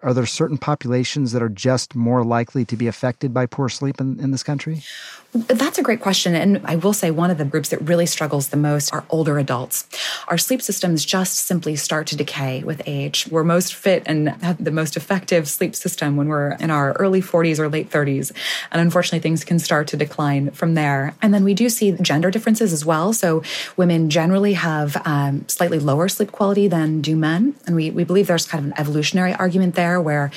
Are 0.00 0.14
there 0.14 0.26
certain 0.26 0.58
populations 0.58 1.32
that 1.32 1.42
are 1.42 1.48
just 1.48 1.96
more 1.96 2.22
likely 2.22 2.64
to 2.66 2.76
be 2.76 2.86
affected 2.86 3.34
by 3.34 3.46
poor 3.46 3.68
sleep 3.68 4.00
in, 4.00 4.20
in 4.20 4.30
this 4.30 4.44
country? 4.44 4.82
That's 5.32 5.76
a 5.76 5.82
great 5.82 6.00
question. 6.00 6.34
And 6.34 6.62
I 6.64 6.76
will 6.76 6.94
say 6.94 7.10
one 7.10 7.30
of 7.30 7.36
the 7.36 7.44
groups 7.44 7.68
that 7.68 7.82
really 7.82 8.06
struggles 8.06 8.48
the 8.48 8.56
most 8.56 8.90
are 8.94 9.04
older 9.10 9.38
adults. 9.38 9.86
Our 10.26 10.38
sleep 10.38 10.62
systems 10.62 11.04
just 11.04 11.40
simply 11.40 11.76
start 11.76 12.06
to 12.08 12.16
decay 12.16 12.62
with 12.62 12.80
age. 12.86 13.28
We're 13.30 13.44
most 13.44 13.74
fit 13.74 14.02
and 14.06 14.30
have 14.42 14.62
the 14.64 14.70
most 14.70 14.96
effective 14.96 15.46
sleep 15.46 15.76
system 15.76 16.16
when 16.16 16.28
we're 16.28 16.52
in 16.52 16.70
our 16.70 16.94
early 16.94 17.20
40s 17.20 17.58
or 17.58 17.68
late 17.68 17.90
30s. 17.90 18.32
And 18.72 18.80
unfortunately, 18.80 19.18
things 19.18 19.44
can 19.44 19.58
start 19.58 19.86
to 19.88 19.98
decline 19.98 20.50
from 20.52 20.72
there. 20.72 21.14
And 21.20 21.34
then 21.34 21.44
we 21.44 21.52
do 21.52 21.68
see 21.68 21.92
gender 22.00 22.30
differences 22.30 22.72
as 22.72 22.86
well. 22.86 23.12
So 23.12 23.42
women 23.76 24.08
generally 24.08 24.54
have 24.54 24.96
um, 25.04 25.46
slightly 25.46 25.78
lower 25.78 26.08
sleep 26.08 26.32
quality 26.32 26.68
than 26.68 27.02
do 27.02 27.16
men. 27.16 27.54
And 27.66 27.76
we, 27.76 27.90
we 27.90 28.04
believe 28.04 28.28
there's 28.28 28.46
kind 28.46 28.64
of 28.64 28.72
an 28.72 28.80
evolutionary 28.80 29.34
argument 29.34 29.74
there 29.74 30.00
where 30.00 30.30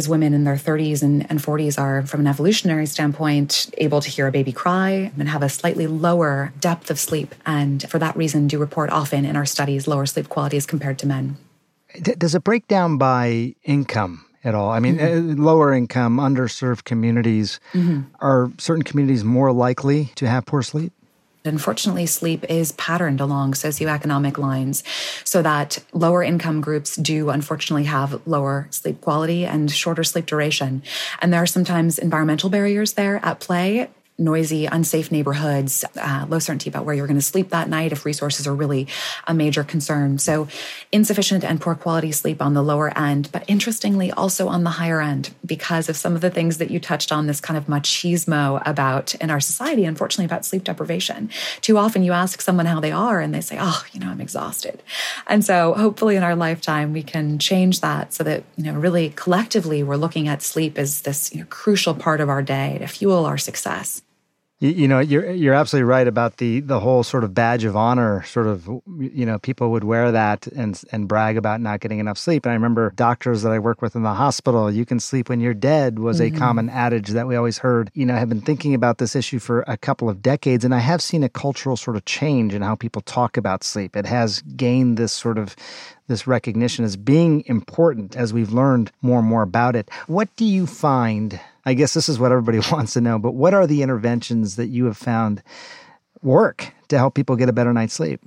is 0.00 0.08
women 0.08 0.32
in 0.32 0.44
their 0.44 0.56
30s 0.56 1.02
and, 1.02 1.30
and 1.30 1.38
40s 1.38 1.78
are, 1.78 2.06
from 2.06 2.20
an 2.20 2.26
evolutionary 2.26 2.86
standpoint, 2.86 3.70
able 3.76 4.00
to 4.00 4.08
hear 4.08 4.26
a 4.26 4.32
baby 4.32 4.50
cry 4.50 5.12
and 5.16 5.28
have 5.28 5.42
a 5.42 5.48
slightly 5.48 5.86
lower 5.86 6.52
depth 6.58 6.90
of 6.90 6.98
sleep. 6.98 7.34
And 7.44 7.88
for 7.88 7.98
that 7.98 8.16
reason, 8.16 8.48
do 8.48 8.58
report 8.58 8.88
often 8.90 9.24
in 9.26 9.36
our 9.36 9.46
studies 9.46 9.86
lower 9.86 10.06
sleep 10.06 10.30
quality 10.30 10.56
as 10.56 10.64
compared 10.64 10.98
to 11.00 11.06
men. 11.06 11.36
Does 12.02 12.34
it 12.34 12.42
break 12.42 12.66
down 12.66 12.98
by 12.98 13.54
income? 13.62 14.24
At 14.42 14.54
all. 14.54 14.70
I 14.70 14.80
mean, 14.80 14.96
mm-hmm. 14.96 15.32
Uh, 15.32 15.44
lower 15.44 15.70
income, 15.74 16.16
underserved 16.16 16.84
communities, 16.84 17.60
mm-hmm. 17.74 18.08
are 18.20 18.50
certain 18.56 18.82
communities 18.82 19.22
more 19.22 19.52
likely 19.52 20.12
to 20.14 20.26
have 20.26 20.46
poor 20.46 20.62
sleep? 20.62 20.94
Unfortunately, 21.44 22.04
sleep 22.06 22.44
is 22.50 22.72
patterned 22.72 23.20
along 23.20 23.52
socioeconomic 23.52 24.36
lines 24.36 24.82
so 25.24 25.40
that 25.40 25.78
lower 25.92 26.22
income 26.22 26.60
groups 26.60 26.96
do 26.96 27.30
unfortunately 27.30 27.84
have 27.84 28.26
lower 28.26 28.68
sleep 28.70 29.00
quality 29.00 29.46
and 29.46 29.70
shorter 29.70 30.04
sleep 30.04 30.26
duration. 30.26 30.82
And 31.20 31.32
there 31.32 31.42
are 31.42 31.46
sometimes 31.46 31.98
environmental 31.98 32.50
barriers 32.50 32.92
there 32.92 33.24
at 33.24 33.40
play 33.40 33.88
noisy, 34.20 34.66
unsafe 34.66 35.10
neighborhoods, 35.10 35.84
uh, 35.96 36.26
low 36.28 36.38
certainty 36.38 36.68
about 36.68 36.84
where 36.84 36.94
you're 36.94 37.06
going 37.06 37.18
to 37.18 37.22
sleep 37.22 37.48
that 37.48 37.68
night 37.68 37.90
if 37.90 38.04
resources 38.04 38.46
are 38.46 38.54
really 38.54 38.86
a 39.26 39.34
major 39.34 39.64
concern. 39.64 40.18
So, 40.18 40.46
insufficient 40.92 41.42
and 41.42 41.60
poor 41.60 41.74
quality 41.74 42.12
sleep 42.12 42.42
on 42.42 42.54
the 42.54 42.62
lower 42.62 42.96
end, 42.96 43.30
but 43.32 43.44
interestingly, 43.48 44.12
also 44.12 44.46
on 44.48 44.62
the 44.62 44.70
higher 44.70 45.00
end 45.00 45.34
because 45.44 45.88
of 45.88 45.96
some 45.96 46.14
of 46.14 46.20
the 46.20 46.30
things 46.30 46.58
that 46.58 46.70
you 46.70 46.78
touched 46.78 47.10
on 47.10 47.26
this 47.26 47.40
kind 47.40 47.56
of 47.56 47.66
machismo 47.66 48.62
about 48.66 49.14
in 49.16 49.30
our 49.30 49.40
society, 49.40 49.84
unfortunately, 49.84 50.26
about 50.26 50.44
sleep 50.44 50.64
deprivation. 50.64 51.30
Too 51.62 51.78
often 51.78 52.02
you 52.02 52.12
ask 52.12 52.40
someone 52.40 52.66
how 52.66 52.80
they 52.80 52.92
are 52.92 53.20
and 53.20 53.34
they 53.34 53.40
say, 53.40 53.56
oh, 53.58 53.84
you 53.92 54.00
know, 54.00 54.08
I'm 54.08 54.20
exhausted. 54.20 54.82
And 55.26 55.44
so, 55.44 55.72
hopefully, 55.74 56.16
in 56.16 56.22
our 56.22 56.36
lifetime, 56.36 56.92
we 56.92 57.02
can 57.02 57.38
change 57.38 57.80
that 57.80 58.12
so 58.12 58.22
that, 58.24 58.44
you 58.56 58.64
know, 58.64 58.74
really 58.74 59.10
collectively, 59.10 59.82
we're 59.82 59.96
looking 59.96 60.28
at 60.28 60.42
sleep 60.42 60.78
as 60.78 61.02
this 61.02 61.32
you 61.32 61.40
know, 61.40 61.46
crucial 61.48 61.94
part 61.94 62.20
of 62.20 62.28
our 62.28 62.42
day 62.42 62.76
to 62.78 62.86
fuel 62.86 63.24
our 63.24 63.38
success. 63.38 64.02
You, 64.60 64.70
you, 64.70 64.88
know, 64.88 65.00
you're 65.00 65.30
you're 65.30 65.54
absolutely 65.54 65.88
right 65.88 66.06
about 66.06 66.36
the 66.36 66.60
the 66.60 66.80
whole 66.80 67.02
sort 67.02 67.24
of 67.24 67.32
badge 67.32 67.64
of 67.64 67.76
honor. 67.76 68.22
Sort 68.24 68.46
of, 68.46 68.68
you 68.98 69.24
know, 69.24 69.38
people 69.38 69.70
would 69.70 69.84
wear 69.84 70.12
that 70.12 70.46
and 70.48 70.80
and 70.92 71.08
brag 71.08 71.38
about 71.38 71.62
not 71.62 71.80
getting 71.80 71.98
enough 71.98 72.18
sleep. 72.18 72.44
And 72.44 72.50
I 72.50 72.54
remember 72.54 72.92
doctors 72.94 73.40
that 73.42 73.52
I 73.52 73.58
work 73.58 73.80
with 73.80 73.96
in 73.96 74.02
the 74.02 74.12
hospital. 74.12 74.70
You 74.70 74.84
can 74.84 75.00
sleep 75.00 75.30
when 75.30 75.40
you're 75.40 75.54
dead 75.54 75.98
was 75.98 76.20
mm-hmm. 76.20 76.36
a 76.36 76.38
common 76.38 76.68
adage 76.68 77.08
that 77.08 77.26
we 77.26 77.36
always 77.36 77.56
heard. 77.56 77.90
You 77.94 78.04
know, 78.04 78.14
have 78.14 78.28
been 78.28 78.42
thinking 78.42 78.74
about 78.74 78.98
this 78.98 79.16
issue 79.16 79.38
for 79.38 79.64
a 79.66 79.78
couple 79.78 80.10
of 80.10 80.20
decades, 80.20 80.62
and 80.62 80.74
I 80.74 80.80
have 80.80 81.00
seen 81.00 81.24
a 81.24 81.30
cultural 81.30 81.78
sort 81.78 81.96
of 81.96 82.04
change 82.04 82.52
in 82.52 82.60
how 82.60 82.74
people 82.74 83.00
talk 83.00 83.38
about 83.38 83.64
sleep. 83.64 83.96
It 83.96 84.04
has 84.04 84.42
gained 84.42 84.98
this 84.98 85.12
sort 85.12 85.38
of 85.38 85.56
this 86.06 86.26
recognition 86.26 86.84
as 86.84 86.96
being 86.96 87.44
important 87.46 88.14
as 88.14 88.34
we've 88.34 88.52
learned 88.52 88.90
more 89.00 89.20
and 89.20 89.28
more 89.28 89.42
about 89.42 89.74
it. 89.74 89.88
What 90.06 90.28
do 90.36 90.44
you 90.44 90.66
find 90.66 91.40
I 91.64 91.74
guess 91.74 91.94
this 91.94 92.08
is 92.08 92.18
what 92.18 92.32
everybody 92.32 92.60
wants 92.72 92.94
to 92.94 93.00
know, 93.00 93.18
but 93.18 93.32
what 93.32 93.54
are 93.54 93.66
the 93.66 93.82
interventions 93.82 94.56
that 94.56 94.68
you 94.68 94.86
have 94.86 94.96
found 94.96 95.42
work 96.22 96.72
to 96.88 96.98
help 96.98 97.14
people 97.14 97.36
get 97.36 97.48
a 97.48 97.52
better 97.52 97.72
night's 97.72 97.94
sleep? 97.94 98.20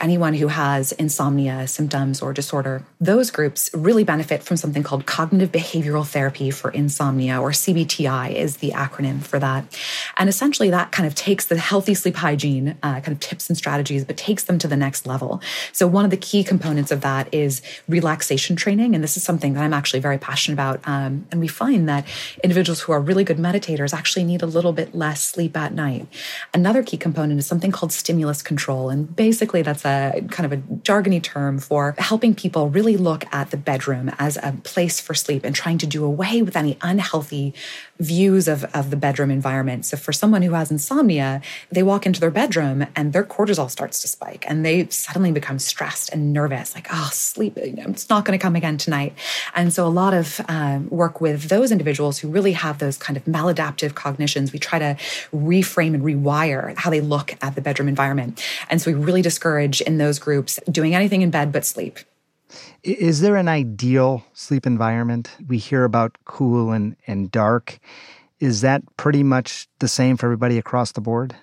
Anyone 0.00 0.34
who 0.34 0.48
has 0.48 0.92
insomnia 0.92 1.66
symptoms 1.68 2.20
or 2.20 2.32
disorder, 2.32 2.82
those 3.00 3.30
groups 3.30 3.70
really 3.74 4.02
benefit 4.02 4.42
from 4.42 4.56
something 4.56 4.82
called 4.82 5.06
cognitive 5.06 5.52
behavioral 5.52 6.06
therapy 6.06 6.50
for 6.50 6.70
insomnia, 6.70 7.40
or 7.40 7.50
CBTI 7.50 8.34
is 8.34 8.56
the 8.56 8.70
acronym 8.70 9.22
for 9.22 9.38
that. 9.38 9.64
And 10.16 10.28
essentially, 10.28 10.70
that 10.70 10.90
kind 10.90 11.06
of 11.06 11.14
takes 11.14 11.46
the 11.46 11.56
healthy 11.58 11.94
sleep 11.94 12.16
hygiene 12.16 12.76
uh, 12.82 13.00
kind 13.00 13.08
of 13.08 13.20
tips 13.20 13.48
and 13.48 13.56
strategies, 13.56 14.04
but 14.04 14.16
takes 14.16 14.44
them 14.44 14.58
to 14.58 14.68
the 14.68 14.76
next 14.76 15.06
level. 15.06 15.40
So, 15.72 15.86
one 15.86 16.04
of 16.04 16.10
the 16.10 16.16
key 16.16 16.42
components 16.42 16.90
of 16.90 17.00
that 17.02 17.32
is 17.32 17.62
relaxation 17.88 18.56
training. 18.56 18.94
And 18.94 19.04
this 19.04 19.16
is 19.16 19.22
something 19.22 19.54
that 19.54 19.62
I'm 19.62 19.72
actually 19.72 20.00
very 20.00 20.18
passionate 20.18 20.54
about. 20.54 20.80
Um, 20.88 21.26
and 21.30 21.40
we 21.40 21.48
find 21.48 21.88
that 21.88 22.04
individuals 22.42 22.80
who 22.80 22.92
are 22.92 23.00
really 23.00 23.24
good 23.24 23.38
meditators 23.38 23.94
actually 23.94 24.24
need 24.24 24.42
a 24.42 24.46
little 24.46 24.72
bit 24.72 24.94
less 24.94 25.22
sleep 25.22 25.56
at 25.56 25.72
night. 25.72 26.08
Another 26.52 26.82
key 26.82 26.96
component 26.96 27.38
is 27.38 27.46
something 27.46 27.70
called 27.70 27.92
stimulus 27.92 28.42
control. 28.42 28.90
And 28.90 29.14
basically, 29.14 29.62
that's 29.62 29.83
a 29.84 30.22
kind 30.30 30.52
of 30.52 30.58
a 30.58 30.62
jargony 30.82 31.22
term 31.22 31.58
for 31.58 31.94
helping 31.98 32.34
people 32.34 32.68
really 32.68 32.96
look 32.96 33.24
at 33.32 33.50
the 33.50 33.56
bedroom 33.56 34.10
as 34.18 34.36
a 34.36 34.56
place 34.64 35.00
for 35.00 35.14
sleep 35.14 35.44
and 35.44 35.54
trying 35.54 35.78
to 35.78 35.86
do 35.86 36.04
away 36.04 36.42
with 36.42 36.56
any 36.56 36.76
unhealthy 36.82 37.54
views 38.00 38.48
of, 38.48 38.64
of 38.74 38.90
the 38.90 38.96
bedroom 38.96 39.30
environment. 39.30 39.86
So 39.86 39.96
for 39.96 40.12
someone 40.12 40.42
who 40.42 40.52
has 40.52 40.70
insomnia, 40.70 41.40
they 41.70 41.82
walk 41.82 42.06
into 42.06 42.20
their 42.20 42.30
bedroom 42.30 42.86
and 42.96 43.12
their 43.12 43.22
cortisol 43.24 43.70
starts 43.70 44.02
to 44.02 44.08
spike 44.08 44.44
and 44.48 44.64
they 44.64 44.88
suddenly 44.88 45.30
become 45.30 45.58
stressed 45.58 46.10
and 46.10 46.32
nervous, 46.32 46.74
like, 46.74 46.88
oh, 46.90 47.10
sleep, 47.12 47.56
it's 47.56 48.08
not 48.08 48.24
going 48.24 48.36
to 48.36 48.42
come 48.42 48.56
again 48.56 48.76
tonight. 48.76 49.14
And 49.54 49.72
so 49.72 49.86
a 49.86 49.88
lot 49.88 50.12
of 50.12 50.40
um, 50.48 50.88
work 50.90 51.20
with 51.20 51.48
those 51.48 51.70
individuals 51.70 52.18
who 52.18 52.28
really 52.28 52.52
have 52.52 52.78
those 52.78 52.96
kind 52.96 53.16
of 53.16 53.24
maladaptive 53.24 53.94
cognitions, 53.94 54.52
we 54.52 54.58
try 54.58 54.78
to 54.78 54.96
reframe 55.32 55.94
and 55.94 56.02
rewire 56.02 56.76
how 56.76 56.90
they 56.90 57.00
look 57.00 57.36
at 57.42 57.54
the 57.54 57.60
bedroom 57.60 57.88
environment. 57.88 58.44
And 58.68 58.82
so 58.82 58.92
we 58.92 58.98
really 58.98 59.22
discourage 59.22 59.80
in 59.80 59.98
those 59.98 60.18
groups 60.18 60.58
doing 60.70 60.94
anything 60.94 61.22
in 61.22 61.30
bed 61.30 61.52
but 61.52 61.64
sleep. 61.64 61.98
Is 62.82 63.20
there 63.20 63.36
an 63.36 63.48
ideal 63.48 64.24
sleep 64.32 64.66
environment? 64.66 65.30
We 65.46 65.58
hear 65.58 65.84
about 65.84 66.16
cool 66.24 66.72
and, 66.72 66.96
and 67.06 67.30
dark. 67.30 67.78
Is 68.40 68.60
that 68.60 68.82
pretty 68.96 69.22
much 69.22 69.68
the 69.78 69.88
same 69.88 70.16
for 70.16 70.26
everybody 70.26 70.58
across 70.58 70.92
the 70.92 71.00
board? 71.00 71.34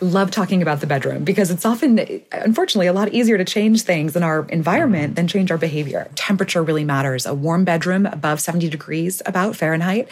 Love 0.00 0.30
talking 0.30 0.62
about 0.62 0.80
the 0.80 0.86
bedroom 0.86 1.24
because 1.24 1.50
it's 1.50 1.64
often, 1.64 2.22
unfortunately, 2.32 2.86
a 2.86 2.92
lot 2.92 3.12
easier 3.12 3.38
to 3.38 3.44
change 3.44 3.82
things 3.82 4.16
in 4.16 4.22
our 4.22 4.46
environment 4.48 5.16
than 5.16 5.28
change 5.28 5.50
our 5.50 5.58
behavior. 5.58 6.08
Temperature 6.14 6.62
really 6.62 6.84
matters. 6.84 7.26
A 7.26 7.34
warm 7.34 7.64
bedroom 7.64 8.06
above 8.06 8.40
70 8.40 8.68
degrees, 8.68 9.22
about 9.26 9.56
Fahrenheit, 9.56 10.08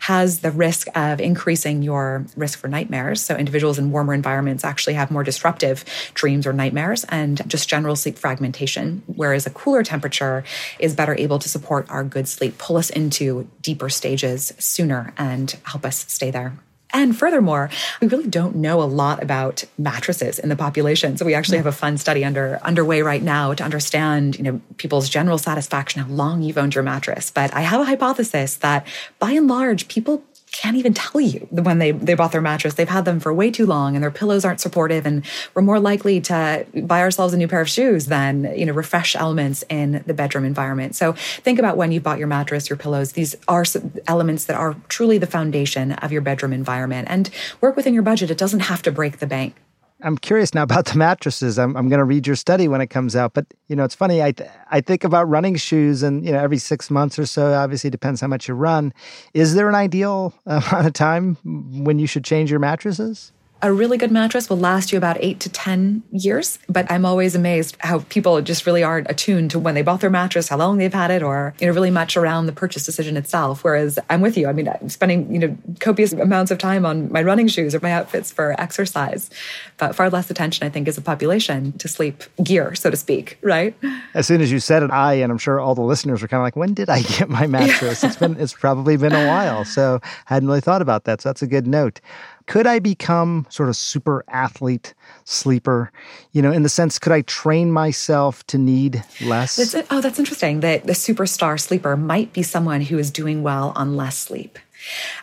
has 0.00 0.40
the 0.40 0.50
risk 0.50 0.88
of 0.96 1.20
increasing 1.20 1.82
your 1.82 2.24
risk 2.36 2.58
for 2.58 2.68
nightmares. 2.68 3.20
So, 3.20 3.36
individuals 3.36 3.78
in 3.78 3.90
warmer 3.90 4.14
environments 4.14 4.64
actually 4.64 4.94
have 4.94 5.10
more 5.10 5.22
disruptive 5.22 5.84
dreams 6.14 6.46
or 6.46 6.52
nightmares 6.52 7.04
and 7.08 7.42
just 7.48 7.68
general 7.68 7.96
sleep 7.96 8.16
fragmentation, 8.16 9.02
whereas 9.06 9.46
a 9.46 9.50
cooler 9.50 9.82
temperature 9.82 10.44
is 10.78 10.94
better 10.94 11.14
able 11.18 11.38
to 11.38 11.48
support 11.48 11.86
our 11.90 12.04
good 12.04 12.28
sleep, 12.28 12.58
pull 12.58 12.76
us 12.76 12.90
into 12.90 13.48
deeper 13.60 13.88
stages 13.88 14.52
sooner, 14.58 15.12
and 15.18 15.56
help 15.64 15.84
us 15.84 16.04
stay 16.08 16.30
there. 16.30 16.54
And 16.92 17.16
furthermore, 17.16 17.68
we 18.00 18.08
really 18.08 18.28
don't 18.28 18.56
know 18.56 18.80
a 18.80 18.84
lot 18.84 19.22
about 19.22 19.64
mattresses 19.76 20.38
in 20.38 20.48
the 20.48 20.56
population. 20.56 21.16
So 21.16 21.24
we 21.24 21.34
actually 21.34 21.58
have 21.58 21.66
a 21.66 21.72
fun 21.72 21.98
study 21.98 22.24
under 22.24 22.58
underway 22.62 23.02
right 23.02 23.22
now 23.22 23.54
to 23.54 23.64
understand, 23.64 24.36
you 24.36 24.44
know, 24.44 24.60
people's 24.76 25.08
general 25.08 25.38
satisfaction, 25.38 26.02
how 26.02 26.08
long 26.08 26.42
you've 26.42 26.58
owned 26.58 26.74
your 26.74 26.84
mattress. 26.84 27.30
But 27.30 27.52
I 27.54 27.60
have 27.60 27.80
a 27.80 27.84
hypothesis 27.84 28.56
that 28.56 28.86
by 29.18 29.32
and 29.32 29.48
large, 29.48 29.88
people 29.88 30.22
can't 30.52 30.76
even 30.76 30.94
tell 30.94 31.20
you 31.20 31.46
when 31.50 31.78
they, 31.78 31.90
they 31.90 32.14
bought 32.14 32.32
their 32.32 32.40
mattress. 32.40 32.74
They've 32.74 32.88
had 32.88 33.04
them 33.04 33.20
for 33.20 33.32
way 33.32 33.50
too 33.50 33.66
long 33.66 33.94
and 33.94 34.02
their 34.02 34.10
pillows 34.10 34.44
aren't 34.44 34.60
supportive 34.60 35.04
and 35.04 35.24
we're 35.54 35.62
more 35.62 35.80
likely 35.80 36.20
to 36.22 36.66
buy 36.82 37.00
ourselves 37.00 37.34
a 37.34 37.36
new 37.36 37.48
pair 37.48 37.60
of 37.60 37.68
shoes 37.68 38.06
than, 38.06 38.52
you 38.56 38.64
know, 38.64 38.72
refresh 38.72 39.16
elements 39.16 39.64
in 39.68 40.02
the 40.06 40.14
bedroom 40.14 40.44
environment. 40.44 40.96
So 40.96 41.12
think 41.12 41.58
about 41.58 41.76
when 41.76 41.92
you 41.92 42.00
bought 42.00 42.18
your 42.18 42.28
mattress, 42.28 42.70
your 42.70 42.76
pillows. 42.76 43.12
These 43.12 43.36
are 43.48 43.64
elements 44.06 44.44
that 44.44 44.56
are 44.56 44.76
truly 44.88 45.18
the 45.18 45.26
foundation 45.26 45.92
of 45.92 46.12
your 46.12 46.22
bedroom 46.22 46.52
environment 46.52 47.08
and 47.10 47.28
work 47.60 47.76
within 47.76 47.92
your 47.92 48.02
budget. 48.02 48.30
It 48.30 48.38
doesn't 48.38 48.60
have 48.60 48.82
to 48.82 48.92
break 48.92 49.18
the 49.18 49.26
bank. 49.26 49.54
I'm 50.02 50.18
curious 50.18 50.52
now 50.52 50.62
about 50.62 50.86
the 50.86 50.98
mattresses. 50.98 51.58
I'm, 51.58 51.76
I'm 51.76 51.88
going 51.88 51.98
to 51.98 52.04
read 52.04 52.26
your 52.26 52.36
study 52.36 52.68
when 52.68 52.80
it 52.80 52.88
comes 52.88 53.16
out. 53.16 53.32
But, 53.32 53.46
you 53.68 53.76
know, 53.76 53.84
it's 53.84 53.94
funny. 53.94 54.22
I, 54.22 54.32
th- 54.32 54.50
I 54.70 54.80
think 54.80 55.04
about 55.04 55.28
running 55.28 55.56
shoes 55.56 56.02
and, 56.02 56.24
you 56.24 56.32
know, 56.32 56.38
every 56.38 56.58
six 56.58 56.90
months 56.90 57.18
or 57.18 57.24
so, 57.24 57.54
obviously 57.54 57.88
depends 57.88 58.20
how 58.20 58.26
much 58.26 58.46
you 58.46 58.54
run. 58.54 58.92
Is 59.32 59.54
there 59.54 59.68
an 59.68 59.74
ideal 59.74 60.34
uh, 60.46 60.60
amount 60.70 60.86
of 60.86 60.92
time 60.92 61.36
when 61.84 61.98
you 61.98 62.06
should 62.06 62.24
change 62.24 62.50
your 62.50 62.60
mattresses? 62.60 63.32
A 63.62 63.72
really 63.72 63.96
good 63.96 64.12
mattress 64.12 64.50
will 64.50 64.58
last 64.58 64.92
you 64.92 64.98
about 64.98 65.16
eight 65.20 65.40
to 65.40 65.48
10 65.48 66.02
years. 66.12 66.58
But 66.68 66.90
I'm 66.90 67.04
always 67.04 67.34
amazed 67.34 67.76
how 67.80 68.00
people 68.00 68.40
just 68.42 68.66
really 68.66 68.82
aren't 68.82 69.10
attuned 69.10 69.50
to 69.52 69.58
when 69.58 69.74
they 69.74 69.82
bought 69.82 70.00
their 70.00 70.10
mattress, 70.10 70.48
how 70.48 70.58
long 70.58 70.76
they've 70.76 70.92
had 70.92 71.10
it, 71.10 71.22
or, 71.22 71.54
you 71.58 71.66
know, 71.66 71.72
really 71.72 71.90
much 71.90 72.16
around 72.16 72.46
the 72.46 72.52
purchase 72.52 72.84
decision 72.84 73.16
itself. 73.16 73.64
Whereas 73.64 73.98
I'm 74.10 74.20
with 74.20 74.36
you. 74.36 74.46
I 74.46 74.52
mean, 74.52 74.68
I'm 74.68 74.88
spending, 74.90 75.32
you 75.32 75.38
know, 75.38 75.56
copious 75.80 76.12
amounts 76.12 76.50
of 76.50 76.58
time 76.58 76.84
on 76.84 77.10
my 77.10 77.22
running 77.22 77.48
shoes 77.48 77.74
or 77.74 77.80
my 77.80 77.92
outfits 77.92 78.30
for 78.30 78.58
exercise, 78.60 79.30
but 79.78 79.94
far 79.94 80.10
less 80.10 80.30
attention, 80.30 80.66
I 80.66 80.70
think, 80.70 80.86
as 80.86 80.98
a 80.98 81.02
population 81.02 81.72
to 81.78 81.88
sleep 81.88 82.24
gear, 82.42 82.74
so 82.74 82.90
to 82.90 82.96
speak, 82.96 83.38
right? 83.42 83.74
As 84.12 84.26
soon 84.26 84.42
as 84.42 84.52
you 84.52 84.60
said 84.60 84.82
it, 84.82 84.90
I, 84.90 85.14
and 85.14 85.32
I'm 85.32 85.38
sure 85.38 85.60
all 85.60 85.74
the 85.74 85.82
listeners 85.82 86.20
were 86.20 86.28
kind 86.28 86.40
of 86.40 86.44
like, 86.44 86.56
when 86.56 86.74
did 86.74 86.90
I 86.90 87.02
get 87.02 87.30
my 87.30 87.46
mattress? 87.48 88.04
it's 88.04 88.16
been, 88.16 88.38
it's 88.38 88.52
probably 88.52 88.98
been 88.98 89.14
a 89.14 89.26
while. 89.26 89.64
So 89.64 90.00
I 90.02 90.34
hadn't 90.34 90.48
really 90.48 90.60
thought 90.60 90.82
about 90.82 91.04
that. 91.04 91.22
So 91.22 91.30
that's 91.30 91.42
a 91.42 91.46
good 91.46 91.66
note. 91.66 92.00
Could 92.46 92.66
I 92.66 92.78
become 92.78 93.46
sort 93.50 93.68
of 93.68 93.76
super 93.76 94.24
athlete 94.28 94.94
sleeper? 95.24 95.90
You 96.32 96.42
know, 96.42 96.52
in 96.52 96.62
the 96.62 96.68
sense, 96.68 96.98
could 96.98 97.12
I 97.12 97.22
train 97.22 97.72
myself 97.72 98.46
to 98.48 98.58
need 98.58 99.02
less? 99.24 99.56
That's, 99.56 99.88
oh, 99.90 100.00
that's 100.00 100.18
interesting. 100.18 100.60
That 100.60 100.86
the 100.86 100.92
superstar 100.92 101.58
sleeper 101.60 101.96
might 101.96 102.32
be 102.32 102.42
someone 102.42 102.82
who 102.82 102.98
is 102.98 103.10
doing 103.10 103.42
well 103.42 103.72
on 103.74 103.96
less 103.96 104.16
sleep. 104.16 104.58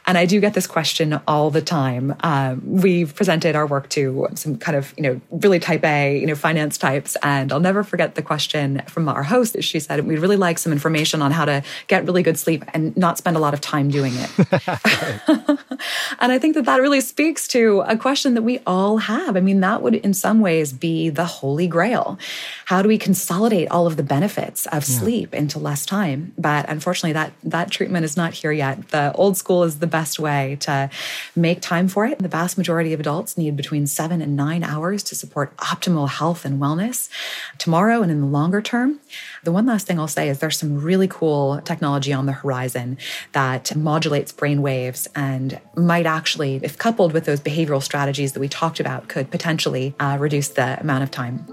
And 0.06 0.18
I 0.18 0.26
do 0.26 0.40
get 0.40 0.54
this 0.54 0.68
question 0.68 1.20
all 1.28 1.50
the 1.50 1.62
time. 1.62 2.16
Um, 2.22 2.62
we've 2.66 3.16
presented 3.16 3.56
our 3.56 3.66
work 3.66 3.90
to 3.90 4.28
some 4.36 4.58
kind 4.58 4.78
of, 4.78 4.94
you 4.98 5.04
know, 5.04 5.22
really 5.32 5.60
type 5.60 5.84
A, 5.86 6.20
you 6.20 6.28
know, 6.28 6.36
finance 6.36 6.78
types. 6.78 7.16
And 7.24 7.52
I'll 7.52 7.60
never 7.60 7.84
forget 7.84 8.16
the 8.16 8.22
question 8.22 8.82
from 8.88 9.08
our 9.08 9.24
host. 9.24 9.62
She 9.64 9.80
said, 9.80 10.06
we'd 10.06 10.20
really 10.20 10.38
like 10.38 10.58
some 10.58 10.72
information 10.72 11.22
on 11.22 11.32
how 11.32 11.46
to 11.46 11.64
get 11.88 12.06
really 12.06 12.24
good 12.24 12.38
sleep 12.38 12.64
and 12.74 12.96
not 12.98 13.18
spend 13.18 13.38
a 13.38 13.40
lot 13.40 13.54
of 13.54 13.62
time 13.62 13.90
doing 13.90 14.14
it. 14.16 15.60
and 16.20 16.32
I 16.32 16.40
think 16.40 16.56
that 16.56 16.66
that 16.66 16.82
really 16.82 17.02
speaks 17.02 17.48
to 17.50 17.84
a 17.88 17.98
question 17.98 18.34
that 18.34 18.42
we 18.42 18.60
all 18.66 18.98
have. 18.98 19.36
I 19.36 19.40
mean, 19.42 19.60
that 19.62 19.82
would 19.82 19.96
in 19.96 20.14
some 20.14 20.40
ways 20.40 20.74
be 20.74 21.10
the 21.10 21.26
holy 21.26 21.68
grail. 21.68 22.18
How 22.66 22.82
do 22.82 22.88
we 22.88 22.98
consolidate 22.98 23.70
all 23.70 23.88
of 23.88 23.98
the 23.98 24.04
benefits 24.04 24.66
of 24.68 24.88
yeah. 24.88 25.00
sleep 25.00 25.34
into 25.34 25.60
less 25.60 25.86
time? 25.86 26.34
But 26.38 26.70
unfortunately, 26.70 27.14
that, 27.14 27.34
that 27.44 27.72
treatment 27.72 28.06
is 28.06 28.18
not 28.18 28.34
here 28.34 28.52
yet. 28.52 28.90
The 28.90 29.12
old 29.14 29.38
school 29.38 29.64
is 29.64 29.80
the 29.80 29.88
best 29.88 30.20
way 30.20 30.58
to 30.62 30.90
make 31.36 31.62
time 31.62 31.88
for 31.88 32.06
it. 32.06 32.20
The 32.20 32.28
vast 32.28 32.58
majority 32.58 32.94
of 32.94 33.00
adults 33.00 33.38
need 33.38 33.56
between 33.56 33.88
seven 33.88 34.22
and 34.22 34.36
nine 34.36 34.64
hours 34.64 35.04
to 35.04 35.16
support 35.16 35.56
optimal 35.58 36.10
health 36.10 36.46
and 36.46 36.60
wellness 36.62 37.10
tomorrow 37.58 38.02
and 38.02 38.12
in 38.12 38.22
the 38.22 38.28
longer 38.28 38.62
term. 38.62 39.00
The 39.44 39.52
one 39.52 39.66
last 39.66 39.88
thing 39.88 40.00
I'll 40.00 40.08
say 40.08 40.30
is 40.30 40.40
there's 40.40 40.58
some 40.58 40.82
really 40.82 41.08
cool 41.08 41.62
technology 41.62 42.14
on 42.14 42.26
the 42.26 42.32
horizon 42.32 42.98
that 43.34 43.76
modulates 43.76 44.32
brain 44.32 44.62
waves 44.62 45.08
and 45.16 45.60
might 45.76 46.06
actually, 46.06 46.60
if 46.64 46.78
coupled 46.78 47.14
with 47.14 47.26
those 47.26 47.40
behavioral 47.40 47.82
strategies 47.82 48.34
that 48.34 48.40
we 48.40 48.48
talked 48.48 48.80
about, 48.80 49.08
could 49.08 49.32
potentially 49.32 49.96
uh, 50.00 50.18
reduce 50.20 50.50
the 50.50 50.80
amount 50.80 51.04
of 51.04 51.12
time. 51.12 51.46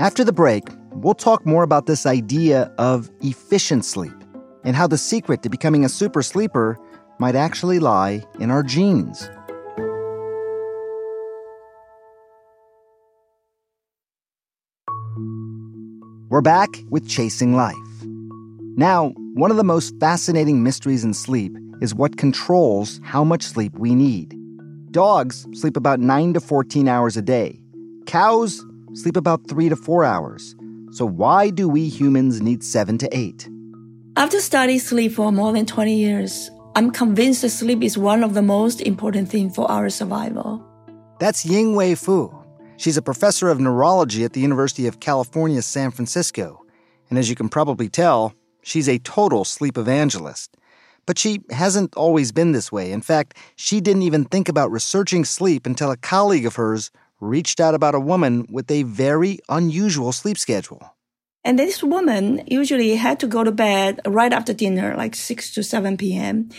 After 0.00 0.24
the 0.24 0.32
break, 0.32 0.64
we'll 0.92 1.14
talk 1.14 1.44
more 1.44 1.62
about 1.62 1.86
this 1.86 2.06
idea 2.06 2.72
of 2.78 3.10
efficient 3.20 3.84
sleep 3.84 4.12
and 4.64 4.76
how 4.76 4.86
the 4.86 4.98
secret 4.98 5.42
to 5.42 5.48
becoming 5.48 5.84
a 5.84 5.88
super 5.88 6.22
sleeper 6.22 6.78
might 7.18 7.34
actually 7.34 7.78
lie 7.78 8.24
in 8.38 8.50
our 8.50 8.62
genes. 8.62 9.28
We're 16.30 16.42
back 16.42 16.68
with 16.90 17.08
Chasing 17.08 17.56
Life. 17.56 17.74
Now, 18.76 19.12
one 19.38 19.52
of 19.52 19.56
the 19.56 19.62
most 19.62 19.94
fascinating 20.00 20.64
mysteries 20.64 21.04
in 21.04 21.14
sleep 21.14 21.56
is 21.80 21.94
what 21.94 22.16
controls 22.16 23.00
how 23.04 23.22
much 23.22 23.44
sleep 23.44 23.72
we 23.78 23.94
need. 23.94 24.34
Dogs 24.90 25.46
sleep 25.52 25.76
about 25.76 26.00
9 26.00 26.32
to 26.32 26.40
14 26.40 26.88
hours 26.88 27.16
a 27.16 27.22
day. 27.22 27.60
Cows 28.06 28.64
sleep 28.94 29.16
about 29.16 29.48
3 29.48 29.68
to 29.68 29.76
4 29.76 30.04
hours. 30.04 30.56
So, 30.90 31.06
why 31.06 31.50
do 31.50 31.68
we 31.68 31.88
humans 31.88 32.42
need 32.42 32.64
7 32.64 32.98
to 32.98 33.16
8? 33.16 33.48
After 34.16 34.40
studying 34.40 34.80
sleep 34.80 35.12
for 35.12 35.30
more 35.30 35.52
than 35.52 35.66
20 35.66 35.94
years, 35.94 36.50
I'm 36.74 36.90
convinced 36.90 37.42
that 37.42 37.50
sleep 37.50 37.84
is 37.84 37.96
one 37.96 38.24
of 38.24 38.34
the 38.34 38.42
most 38.42 38.80
important 38.80 39.28
things 39.28 39.54
for 39.54 39.70
our 39.70 39.88
survival. 39.88 40.66
That's 41.20 41.46
Ying-Hui 41.46 41.94
Fu. 41.94 42.34
She's 42.76 42.96
a 42.96 43.02
professor 43.02 43.50
of 43.50 43.60
neurology 43.60 44.24
at 44.24 44.32
the 44.32 44.40
University 44.40 44.88
of 44.88 44.98
California, 44.98 45.62
San 45.62 45.92
Francisco. 45.92 46.64
And 47.08 47.20
as 47.20 47.30
you 47.30 47.36
can 47.36 47.48
probably 47.48 47.88
tell, 47.88 48.34
she's 48.68 48.88
a 48.88 48.98
total 48.98 49.44
sleep 49.44 49.78
evangelist. 49.78 50.56
But 51.06 51.18
she 51.18 51.40
hasn't 51.50 51.96
always 51.96 52.32
been 52.32 52.52
this 52.52 52.70
way. 52.70 52.92
In 52.92 53.00
fact, 53.00 53.36
she 53.56 53.80
didn't 53.80 54.02
even 54.02 54.26
think 54.26 54.48
about 54.48 54.70
researching 54.70 55.24
sleep 55.24 55.64
until 55.64 55.90
a 55.90 55.96
colleague 55.96 56.44
of 56.44 56.56
hers 56.56 56.90
reached 57.20 57.60
out 57.60 57.74
about 57.74 57.94
a 57.94 58.00
woman 58.00 58.46
with 58.50 58.70
a 58.70 58.82
very 58.82 59.38
unusual 59.48 60.12
sleep 60.12 60.38
schedule. 60.38 60.94
And 61.44 61.58
this 61.58 61.82
woman 61.82 62.42
usually 62.46 62.94
had 62.96 63.20
to 63.20 63.26
go 63.26 63.42
to 63.42 63.52
bed 63.52 64.00
right 64.04 64.32
after 64.32 64.52
dinner, 64.52 64.94
like 64.96 65.14
6 65.14 65.54
to 65.54 65.62
7 65.62 65.96
p.m. 65.96 66.50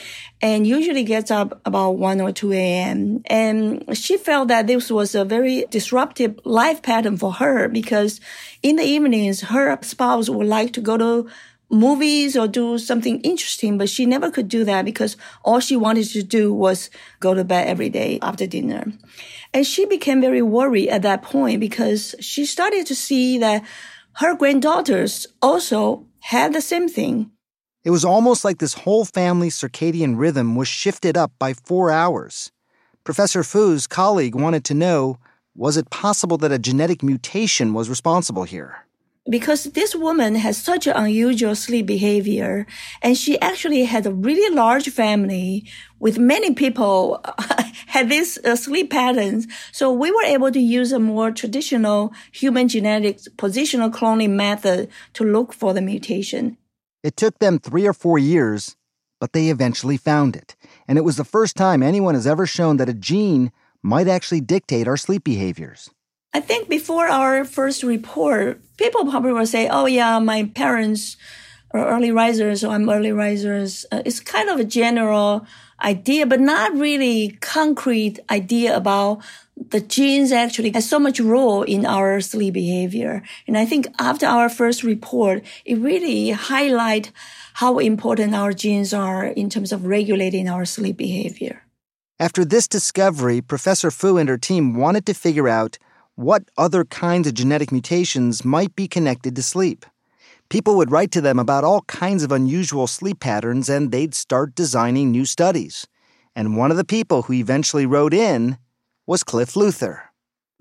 and 0.41 0.65
usually 0.65 1.03
gets 1.03 1.29
up 1.29 1.61
about 1.65 1.99
1 1.99 2.21
or 2.21 2.31
2 2.31 2.53
a.m. 2.53 3.21
And 3.25 3.85
she 3.95 4.17
felt 4.17 4.47
that 4.47 4.65
this 4.65 4.89
was 4.89 5.13
a 5.13 5.25
very 5.25 5.65
disruptive 5.69 6.39
life 6.43 6.81
pattern 6.81 7.17
for 7.17 7.33
her 7.33 7.67
because 7.67 8.19
in 8.63 8.77
the 8.77 8.83
evenings, 8.83 9.41
her 9.41 9.77
spouse 9.83 10.27
would 10.27 10.47
like 10.47 10.73
to 10.73 10.81
go 10.81 10.97
to 10.97 11.29
movies 11.69 12.35
or 12.35 12.47
do 12.47 12.77
something 12.77 13.21
interesting, 13.21 13.77
but 13.77 13.89
she 13.89 14.05
never 14.05 14.31
could 14.31 14.47
do 14.47 14.63
that 14.63 14.85
because 14.85 15.17
all 15.43 15.59
she 15.59 15.75
wanted 15.75 16.07
to 16.09 16.23
do 16.23 16.53
was 16.53 16.89
go 17.19 17.33
to 17.33 17.43
bed 17.43 17.67
every 17.67 17.89
day 17.89 18.19
after 18.21 18.47
dinner. 18.47 18.85
And 19.53 19.65
she 19.65 19.85
became 19.85 20.21
very 20.21 20.41
worried 20.41 20.89
at 20.89 21.03
that 21.03 21.21
point 21.21 21.59
because 21.59 22.15
she 22.19 22.45
started 22.45 22.85
to 22.87 22.95
see 22.95 23.37
that 23.39 23.63
her 24.13 24.35
granddaughters 24.35 25.27
also 25.41 26.05
had 26.19 26.53
the 26.53 26.61
same 26.61 26.89
thing. 26.89 27.31
It 27.83 27.91
was 27.91 28.03
almost 28.03 28.43
like 28.43 28.57
this 28.57 28.73
whole 28.73 29.05
family's 29.05 29.57
circadian 29.57 30.17
rhythm 30.17 30.55
was 30.55 30.67
shifted 30.67 31.15
up 31.15 31.31
by 31.39 31.53
four 31.53 31.91
hours. 31.91 32.51
Professor 33.03 33.43
Fu's 33.43 33.87
colleague 33.87 34.35
wanted 34.35 34.65
to 34.65 34.73
know 34.73 35.17
was 35.55 35.77
it 35.77 35.89
possible 35.89 36.37
that 36.37 36.51
a 36.51 36.59
genetic 36.59 37.01
mutation 37.03 37.73
was 37.73 37.89
responsible 37.89 38.43
here? 38.43 38.85
Because 39.29 39.65
this 39.65 39.95
woman 39.95 40.35
has 40.35 40.57
such 40.57 40.87
an 40.87 40.95
unusual 40.95 41.55
sleep 41.55 41.85
behavior 41.85 42.65
and 43.01 43.15
she 43.15 43.39
actually 43.39 43.83
had 43.85 44.05
a 44.05 44.11
really 44.11 44.53
large 44.53 44.89
family 44.89 45.65
with 45.99 46.17
many 46.17 46.53
people 46.53 47.23
had 47.87 48.09
these 48.09 48.37
uh, 48.39 48.55
sleep 48.55 48.89
patterns. 48.89 49.47
So 49.71 49.91
we 49.91 50.11
were 50.11 50.23
able 50.23 50.51
to 50.51 50.59
use 50.59 50.91
a 50.91 50.99
more 50.99 51.31
traditional 51.31 52.13
human 52.31 52.67
genetics 52.67 53.27
positional 53.37 53.93
cloning 53.93 54.31
method 54.31 54.89
to 55.13 55.23
look 55.23 55.53
for 55.53 55.73
the 55.73 55.81
mutation. 55.81 56.57
It 57.03 57.15
took 57.15 57.39
them 57.39 57.59
three 57.59 57.87
or 57.87 57.93
four 57.93 58.17
years, 58.17 58.75
but 59.19 59.33
they 59.33 59.49
eventually 59.49 59.97
found 59.97 60.35
it. 60.35 60.55
And 60.87 60.97
it 60.97 61.03
was 61.03 61.17
the 61.17 61.23
first 61.23 61.55
time 61.55 61.83
anyone 61.83 62.15
has 62.15 62.27
ever 62.27 62.45
shown 62.45 62.77
that 62.77 62.89
a 62.89 62.93
gene 62.93 63.51
might 63.83 64.07
actually 64.07 64.41
dictate 64.41 64.87
our 64.87 64.97
sleep 64.97 65.23
behaviors. 65.23 65.89
I 66.33 66.39
think 66.39 66.69
before 66.69 67.07
our 67.07 67.43
first 67.43 67.81
report, 67.81 68.61
people 68.77 69.05
probably 69.05 69.33
will 69.33 69.47
say, 69.47 69.67
oh, 69.67 69.87
yeah, 69.87 70.19
my 70.19 70.43
parents 70.53 71.17
are 71.71 71.87
early 71.87 72.11
risers, 72.11 72.63
or 72.63 72.73
I'm 72.73 72.89
early 72.89 73.11
risers. 73.11 73.85
Uh, 73.91 74.01
it's 74.05 74.19
kind 74.19 74.49
of 74.49 74.59
a 74.59 74.63
general 74.63 75.45
idea, 75.81 76.25
but 76.25 76.39
not 76.39 76.73
really 76.73 77.37
concrete 77.41 78.19
idea 78.29 78.75
about 78.75 79.21
the 79.69 79.81
genes 79.81 80.31
actually 80.31 80.71
has 80.71 80.87
so 80.87 80.99
much 80.99 81.19
role 81.19 81.63
in 81.63 81.85
our 81.85 82.21
sleep 82.21 82.53
behavior. 82.53 83.23
And 83.47 83.57
I 83.57 83.65
think 83.65 83.87
after 83.99 84.25
our 84.25 84.49
first 84.49 84.83
report, 84.83 85.43
it 85.65 85.77
really 85.77 86.31
highlight 86.31 87.11
how 87.55 87.79
important 87.79 88.35
our 88.35 88.53
genes 88.53 88.93
are 88.93 89.25
in 89.25 89.49
terms 89.49 89.71
of 89.71 89.85
regulating 89.85 90.47
our 90.47 90.63
sleep 90.65 90.97
behavior. 90.97 91.63
After 92.19 92.45
this 92.45 92.67
discovery, 92.67 93.41
Professor 93.41 93.91
Fu 93.91 94.17
and 94.17 94.29
her 94.29 94.37
team 94.37 94.75
wanted 94.75 95.05
to 95.07 95.13
figure 95.13 95.49
out 95.49 95.77
what 96.19 96.43
other 96.57 96.83
kinds 96.83 97.29
of 97.29 97.33
genetic 97.33 97.71
mutations 97.71 98.43
might 98.43 98.75
be 98.75 98.89
connected 98.89 99.37
to 99.37 99.41
sleep. 99.41 99.85
People 100.49 100.75
would 100.75 100.91
write 100.91 101.11
to 101.11 101.21
them 101.21 101.39
about 101.39 101.63
all 101.63 101.83
kinds 101.83 102.23
of 102.23 102.31
unusual 102.33 102.87
sleep 102.87 103.21
patterns 103.21 103.69
and 103.69 103.89
they'd 103.89 104.13
start 104.13 104.53
designing 104.53 105.11
new 105.11 105.23
studies. 105.23 105.87
And 106.35 106.57
one 106.57 106.71
of 106.71 106.77
the 106.77 106.83
people 106.83 107.21
who 107.21 107.31
eventually 107.31 107.85
wrote 107.85 108.13
in 108.13 108.57
was 109.07 109.23
Cliff 109.23 109.55
Luther 109.55 110.08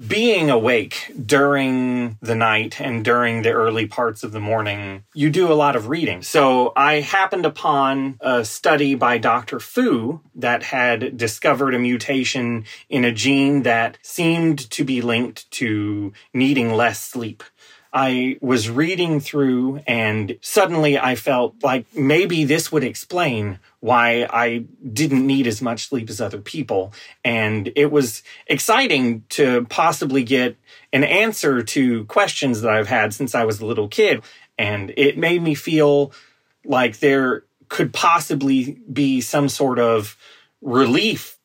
being 0.06 0.48
awake 0.48 1.12
during 1.26 2.18
the 2.20 2.34
night 2.34 2.80
and 2.80 3.04
during 3.04 3.42
the 3.42 3.50
early 3.50 3.86
parts 3.86 4.22
of 4.22 4.32
the 4.32 4.40
morning, 4.40 5.04
you 5.12 5.28
do 5.28 5.50
a 5.50 5.54
lot 5.54 5.74
of 5.74 5.88
reading. 5.88 6.22
So 6.22 6.72
I 6.76 7.00
happened 7.00 7.44
upon 7.44 8.16
a 8.20 8.44
study 8.44 8.94
by 8.94 9.18
Dr. 9.18 9.58
Fu 9.58 10.20
that 10.36 10.62
had 10.62 11.16
discovered 11.16 11.74
a 11.74 11.78
mutation 11.78 12.64
in 12.88 13.04
a 13.04 13.12
gene 13.12 13.62
that 13.62 13.98
seemed 14.02 14.70
to 14.70 14.84
be 14.84 15.02
linked 15.02 15.50
to 15.52 16.12
needing 16.32 16.72
less 16.72 17.00
sleep. 17.00 17.42
I 17.92 18.36
was 18.40 18.68
reading 18.68 19.20
through 19.20 19.80
and 19.86 20.38
suddenly 20.40 20.98
I 20.98 21.14
felt 21.14 21.54
like 21.62 21.86
maybe 21.94 22.44
this 22.44 22.70
would 22.70 22.84
explain 22.84 23.58
why 23.80 24.28
I 24.30 24.64
didn't 24.92 25.26
need 25.26 25.46
as 25.46 25.62
much 25.62 25.88
sleep 25.88 26.10
as 26.10 26.20
other 26.20 26.38
people. 26.38 26.92
And 27.24 27.72
it 27.76 27.90
was 27.90 28.22
exciting 28.46 29.24
to 29.30 29.64
possibly 29.70 30.22
get 30.22 30.56
an 30.92 31.04
answer 31.04 31.62
to 31.62 32.04
questions 32.06 32.60
that 32.60 32.70
I've 32.70 32.88
had 32.88 33.14
since 33.14 33.34
I 33.34 33.44
was 33.44 33.60
a 33.60 33.66
little 33.66 33.88
kid. 33.88 34.22
And 34.58 34.92
it 34.96 35.16
made 35.16 35.42
me 35.42 35.54
feel 35.54 36.12
like 36.64 36.98
there 36.98 37.44
could 37.68 37.92
possibly 37.94 38.78
be 38.92 39.20
some 39.20 39.48
sort 39.48 39.78
of 39.78 40.16
relief 40.60 41.37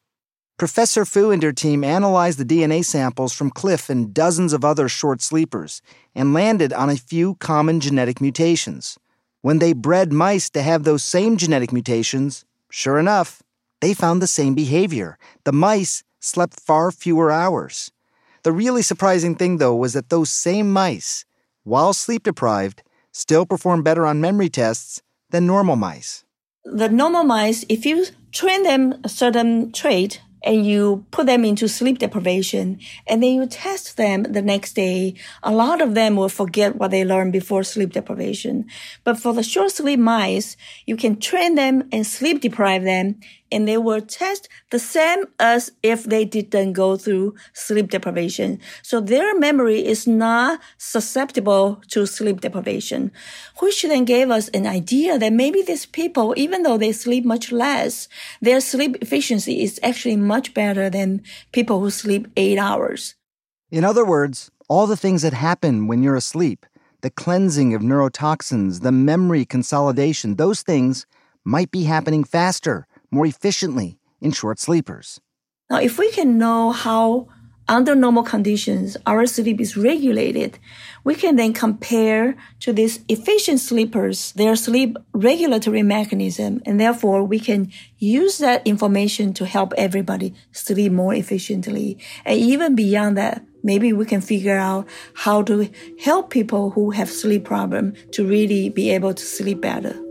Professor 0.57 1.03
Fu 1.03 1.31
and 1.31 1.41
her 1.41 1.51
team 1.51 1.83
analyzed 1.83 2.37
the 2.37 2.45
DNA 2.45 2.85
samples 2.85 3.33
from 3.33 3.49
Cliff 3.49 3.89
and 3.89 4.13
dozens 4.13 4.53
of 4.53 4.63
other 4.63 4.87
short 4.87 5.19
sleepers 5.21 5.81
and 6.13 6.33
landed 6.33 6.71
on 6.71 6.89
a 6.89 6.95
few 6.95 7.35
common 7.35 7.79
genetic 7.79 8.21
mutations. 8.21 8.99
When 9.41 9.57
they 9.57 9.73
bred 9.73 10.13
mice 10.13 10.51
to 10.51 10.61
have 10.61 10.83
those 10.83 11.03
same 11.03 11.37
genetic 11.37 11.73
mutations, 11.73 12.45
sure 12.69 12.99
enough, 12.99 13.41
they 13.81 13.95
found 13.95 14.21
the 14.21 14.27
same 14.27 14.53
behavior. 14.53 15.17
The 15.43 15.51
mice 15.51 16.03
slept 16.19 16.59
far 16.59 16.91
fewer 16.91 17.31
hours. 17.31 17.91
The 18.43 18.51
really 18.51 18.83
surprising 18.83 19.35
thing, 19.35 19.57
though, 19.57 19.75
was 19.75 19.93
that 19.93 20.09
those 20.09 20.29
same 20.29 20.71
mice, 20.71 21.25
while 21.63 21.93
sleep 21.93 22.23
deprived, 22.23 22.83
still 23.11 23.45
performed 23.45 23.83
better 23.83 24.05
on 24.05 24.21
memory 24.21 24.49
tests 24.49 25.01
than 25.31 25.47
normal 25.47 25.75
mice. 25.75 26.23
The 26.63 26.89
normal 26.89 27.23
mice, 27.23 27.65
if 27.67 27.85
you 27.85 28.05
train 28.31 28.63
them 28.63 29.01
a 29.03 29.09
certain 29.09 29.71
trait, 29.71 30.21
and 30.43 30.65
you 30.65 31.05
put 31.11 31.25
them 31.25 31.45
into 31.45 31.67
sleep 31.67 31.99
deprivation 31.99 32.79
and 33.07 33.23
then 33.23 33.33
you 33.33 33.45
test 33.45 33.97
them 33.97 34.23
the 34.23 34.41
next 34.41 34.73
day, 34.73 35.15
a 35.41 35.51
lot 35.51 35.81
of 35.81 35.95
them 35.95 36.15
will 36.15 36.29
forget 36.29 36.75
what 36.75 36.91
they 36.91 37.05
learned 37.05 37.31
before 37.31 37.63
sleep 37.63 37.93
deprivation. 37.93 38.65
But 39.03 39.19
for 39.19 39.33
the 39.33 39.43
short 39.43 39.71
sleep 39.71 39.99
mice, 39.99 40.57
you 40.85 40.97
can 40.97 41.19
train 41.19 41.55
them 41.55 41.87
and 41.91 42.05
sleep 42.05 42.41
deprive 42.41 42.83
them 42.83 43.19
and 43.53 43.67
they 43.67 43.77
will 43.77 44.01
test 44.01 44.49
the 44.71 44.79
same 44.79 45.25
as 45.39 45.71
if 45.83 46.03
they 46.03 46.25
didn't 46.25 46.73
go 46.73 46.97
through 46.97 47.35
sleep 47.53 47.89
deprivation. 47.91 48.59
So 48.81 48.99
their 48.99 49.37
memory 49.37 49.85
is 49.85 50.07
not 50.07 50.59
susceptible 50.77 51.81
to 51.89 52.05
sleep 52.05 52.41
deprivation, 52.41 53.11
which 53.59 53.83
then 53.83 54.05
gave 54.05 54.29
us 54.31 54.49
an 54.49 54.65
idea 54.65 55.19
that 55.19 55.31
maybe 55.31 55.61
these 55.61 55.85
people, 55.85 56.33
even 56.35 56.63
though 56.63 56.77
they 56.77 56.91
sleep 56.91 57.23
much 57.23 57.51
less, 57.51 58.09
their 58.41 58.59
sleep 58.59 58.97
efficiency 59.01 59.61
is 59.61 59.79
actually 59.83 60.17
much 60.17 60.53
better 60.53 60.89
than 60.89 61.21
people 61.51 61.79
who 61.79 61.89
sleep 61.89 62.27
eight 62.35 62.57
hours. 62.57 63.15
In 63.71 63.83
other 63.83 64.05
words, 64.05 64.51
all 64.67 64.87
the 64.87 64.97
things 64.97 65.21
that 65.21 65.33
happen 65.33 65.87
when 65.87 66.01
you're 66.01 66.15
asleep, 66.15 66.65
the 67.01 67.09
cleansing 67.09 67.73
of 67.73 67.81
neurotoxins, 67.81 68.81
the 68.81 68.91
memory 68.91 69.45
consolidation, 69.45 70.35
those 70.35 70.61
things 70.61 71.05
might 71.43 71.69
be 71.69 71.83
happening 71.83 72.23
faster 72.23 72.87
more 73.13 73.25
efficiently 73.25 73.99
in 74.19 74.31
short 74.31 74.59
sleepers. 74.59 75.21
Now, 75.69 75.79
if 75.79 75.97
we 75.97 76.11
can 76.11 76.37
know 76.37 76.71
how 76.71 77.27
under 77.67 77.95
normal 77.95 78.23
conditions 78.23 78.97
our 79.05 79.25
sleep 79.25 79.61
is 79.61 79.77
regulated, 79.77 80.59
we 81.03 81.15
can 81.15 81.37
then 81.37 81.53
compare 81.53 82.35
to 82.59 82.73
these 82.73 82.99
efficient 83.07 83.59
sleepers 83.59 84.33
their 84.33 84.55
sleep 84.55 84.97
regulatory 85.13 85.83
mechanism, 85.83 86.61
and 86.65 86.79
therefore 86.79 87.23
we 87.23 87.39
can 87.39 87.71
use 87.99 88.39
that 88.39 88.65
information 88.67 89.33
to 89.33 89.45
help 89.45 89.73
everybody 89.77 90.33
sleep 90.51 90.91
more 90.91 91.13
efficiently. 91.13 91.97
And 92.25 92.37
even 92.37 92.75
beyond 92.75 93.17
that, 93.17 93.45
maybe 93.63 93.93
we 93.93 94.05
can 94.05 94.19
figure 94.19 94.57
out 94.57 94.87
how 95.13 95.43
to 95.43 95.69
help 96.01 96.29
people 96.29 96.71
who 96.71 96.91
have 96.91 97.09
sleep 97.09 97.45
problem 97.45 97.93
to 98.11 98.27
really 98.27 98.69
be 98.69 98.89
able 98.89 99.13
to 99.13 99.23
sleep 99.23 99.61
better. 99.61 100.02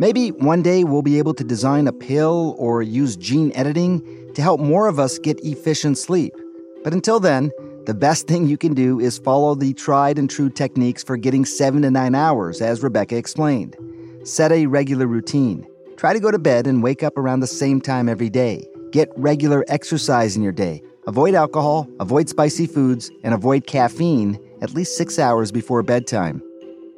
Maybe 0.00 0.30
one 0.30 0.60
day 0.60 0.82
we'll 0.82 1.02
be 1.02 1.18
able 1.18 1.34
to 1.34 1.44
design 1.44 1.86
a 1.86 1.92
pill 1.92 2.56
or 2.58 2.82
use 2.82 3.16
gene 3.16 3.52
editing 3.54 4.32
to 4.34 4.42
help 4.42 4.60
more 4.60 4.88
of 4.88 4.98
us 4.98 5.20
get 5.20 5.38
efficient 5.44 5.98
sleep. 5.98 6.34
But 6.82 6.92
until 6.92 7.20
then, 7.20 7.52
the 7.86 7.94
best 7.94 8.26
thing 8.28 8.48
you 8.48 8.58
can 8.58 8.74
do 8.74 8.98
is 8.98 9.18
follow 9.18 9.54
the 9.54 9.72
tried 9.72 10.18
and 10.18 10.28
true 10.28 10.50
techniques 10.50 11.04
for 11.04 11.16
getting 11.16 11.44
seven 11.44 11.82
to 11.82 11.92
nine 11.92 12.16
hours, 12.16 12.60
as 12.60 12.82
Rebecca 12.82 13.16
explained. 13.16 13.76
Set 14.24 14.50
a 14.50 14.66
regular 14.66 15.06
routine. 15.06 15.64
Try 15.96 16.12
to 16.12 16.20
go 16.20 16.32
to 16.32 16.40
bed 16.40 16.66
and 16.66 16.82
wake 16.82 17.04
up 17.04 17.16
around 17.16 17.40
the 17.40 17.46
same 17.46 17.80
time 17.80 18.08
every 18.08 18.30
day. 18.30 18.66
Get 18.90 19.10
regular 19.16 19.64
exercise 19.68 20.36
in 20.36 20.42
your 20.42 20.52
day. 20.52 20.82
Avoid 21.06 21.34
alcohol, 21.34 21.88
avoid 22.00 22.28
spicy 22.28 22.66
foods, 22.66 23.12
and 23.22 23.32
avoid 23.32 23.68
caffeine 23.68 24.40
at 24.60 24.74
least 24.74 24.96
six 24.96 25.20
hours 25.20 25.52
before 25.52 25.84
bedtime. 25.84 26.42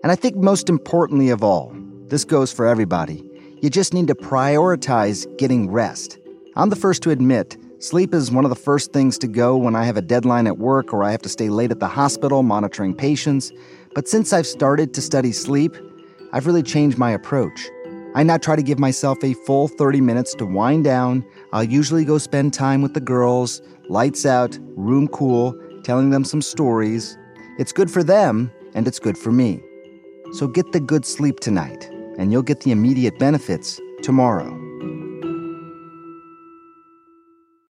And 0.03 0.11
I 0.11 0.15
think 0.15 0.37
most 0.37 0.71
importantly 0.71 1.29
of 1.29 1.43
all, 1.43 1.76
this 2.09 2.25
goes 2.25 2.53
for 2.53 2.67
everybody. 2.67 3.25
You 3.63 3.69
just 3.69 3.93
need 3.93 4.07
to 4.07 4.15
prioritize 4.15 5.27
getting 5.39 5.69
rest. 5.69 6.19
I'm 6.55 6.71
the 6.71 6.77
first 6.77 7.03
to 7.03 7.11
admit, 7.11 7.57
sleep 7.81 8.15
is 8.15 8.31
one 8.31 8.45
of 8.45 8.49
the 8.49 8.55
first 8.55 8.93
things 8.93 9.19
to 9.19 9.27
go 9.27 9.57
when 9.57 9.75
I 9.75 9.85
have 9.85 9.97
a 9.97 10.03
deadline 10.03 10.47
at 10.47 10.59
work 10.59 10.93
or 10.93 11.03
I 11.03 11.11
have 11.11 11.23
to 11.23 11.29
stay 11.29 11.49
late 11.49 11.73
at 11.73 11.81
the 11.81 11.89
hospital 11.89 12.45
monitoring 12.45 12.95
patients. 12.95 13.51
But 13.93 14.07
since 14.07 14.33
I've 14.33 14.47
started 14.47 14.95
to 14.95 15.03
study 15.03 15.33
sleep, 15.33 15.77
I've 16.33 16.47
really 16.47 16.63
changed 16.63 16.97
my 16.97 17.11
approach. 17.11 17.69
I 18.15 18.23
now 18.23 18.37
try 18.37 18.55
to 18.55 18.63
give 18.63 18.79
myself 18.79 19.19
a 19.25 19.35
full 19.35 19.67
30 19.67 20.01
minutes 20.01 20.35
to 20.37 20.47
wind 20.47 20.85
down. 20.85 21.27
I'll 21.53 21.65
usually 21.65 22.05
go 22.05 22.19
spend 22.19 22.55
time 22.55 22.83
with 22.83 22.95
the 22.95 23.01
girls, 23.01 23.63
lights 23.89 24.25
out, 24.25 24.57
room 24.77 25.09
cool, 25.09 25.61
telling 25.83 26.11
them 26.11 26.25
some 26.25 26.41
stories. 26.41 27.19
It's 27.59 27.73
good 27.73 27.91
for 27.91 28.05
them, 28.05 28.53
and 28.75 28.87
it's 28.87 29.01
good 29.01 29.19
for 29.19 29.33
me. 29.33 29.61
So 30.33 30.47
get 30.47 30.71
the 30.71 30.81
good 30.81 31.05
sleep 31.05 31.41
tonight 31.41 31.91
and 32.19 32.33
you'll 32.33 32.43
get 32.43 32.61
the 32.61 32.71
immediate 32.71 33.19
benefits 33.19 33.81
tomorrow. 34.03 34.66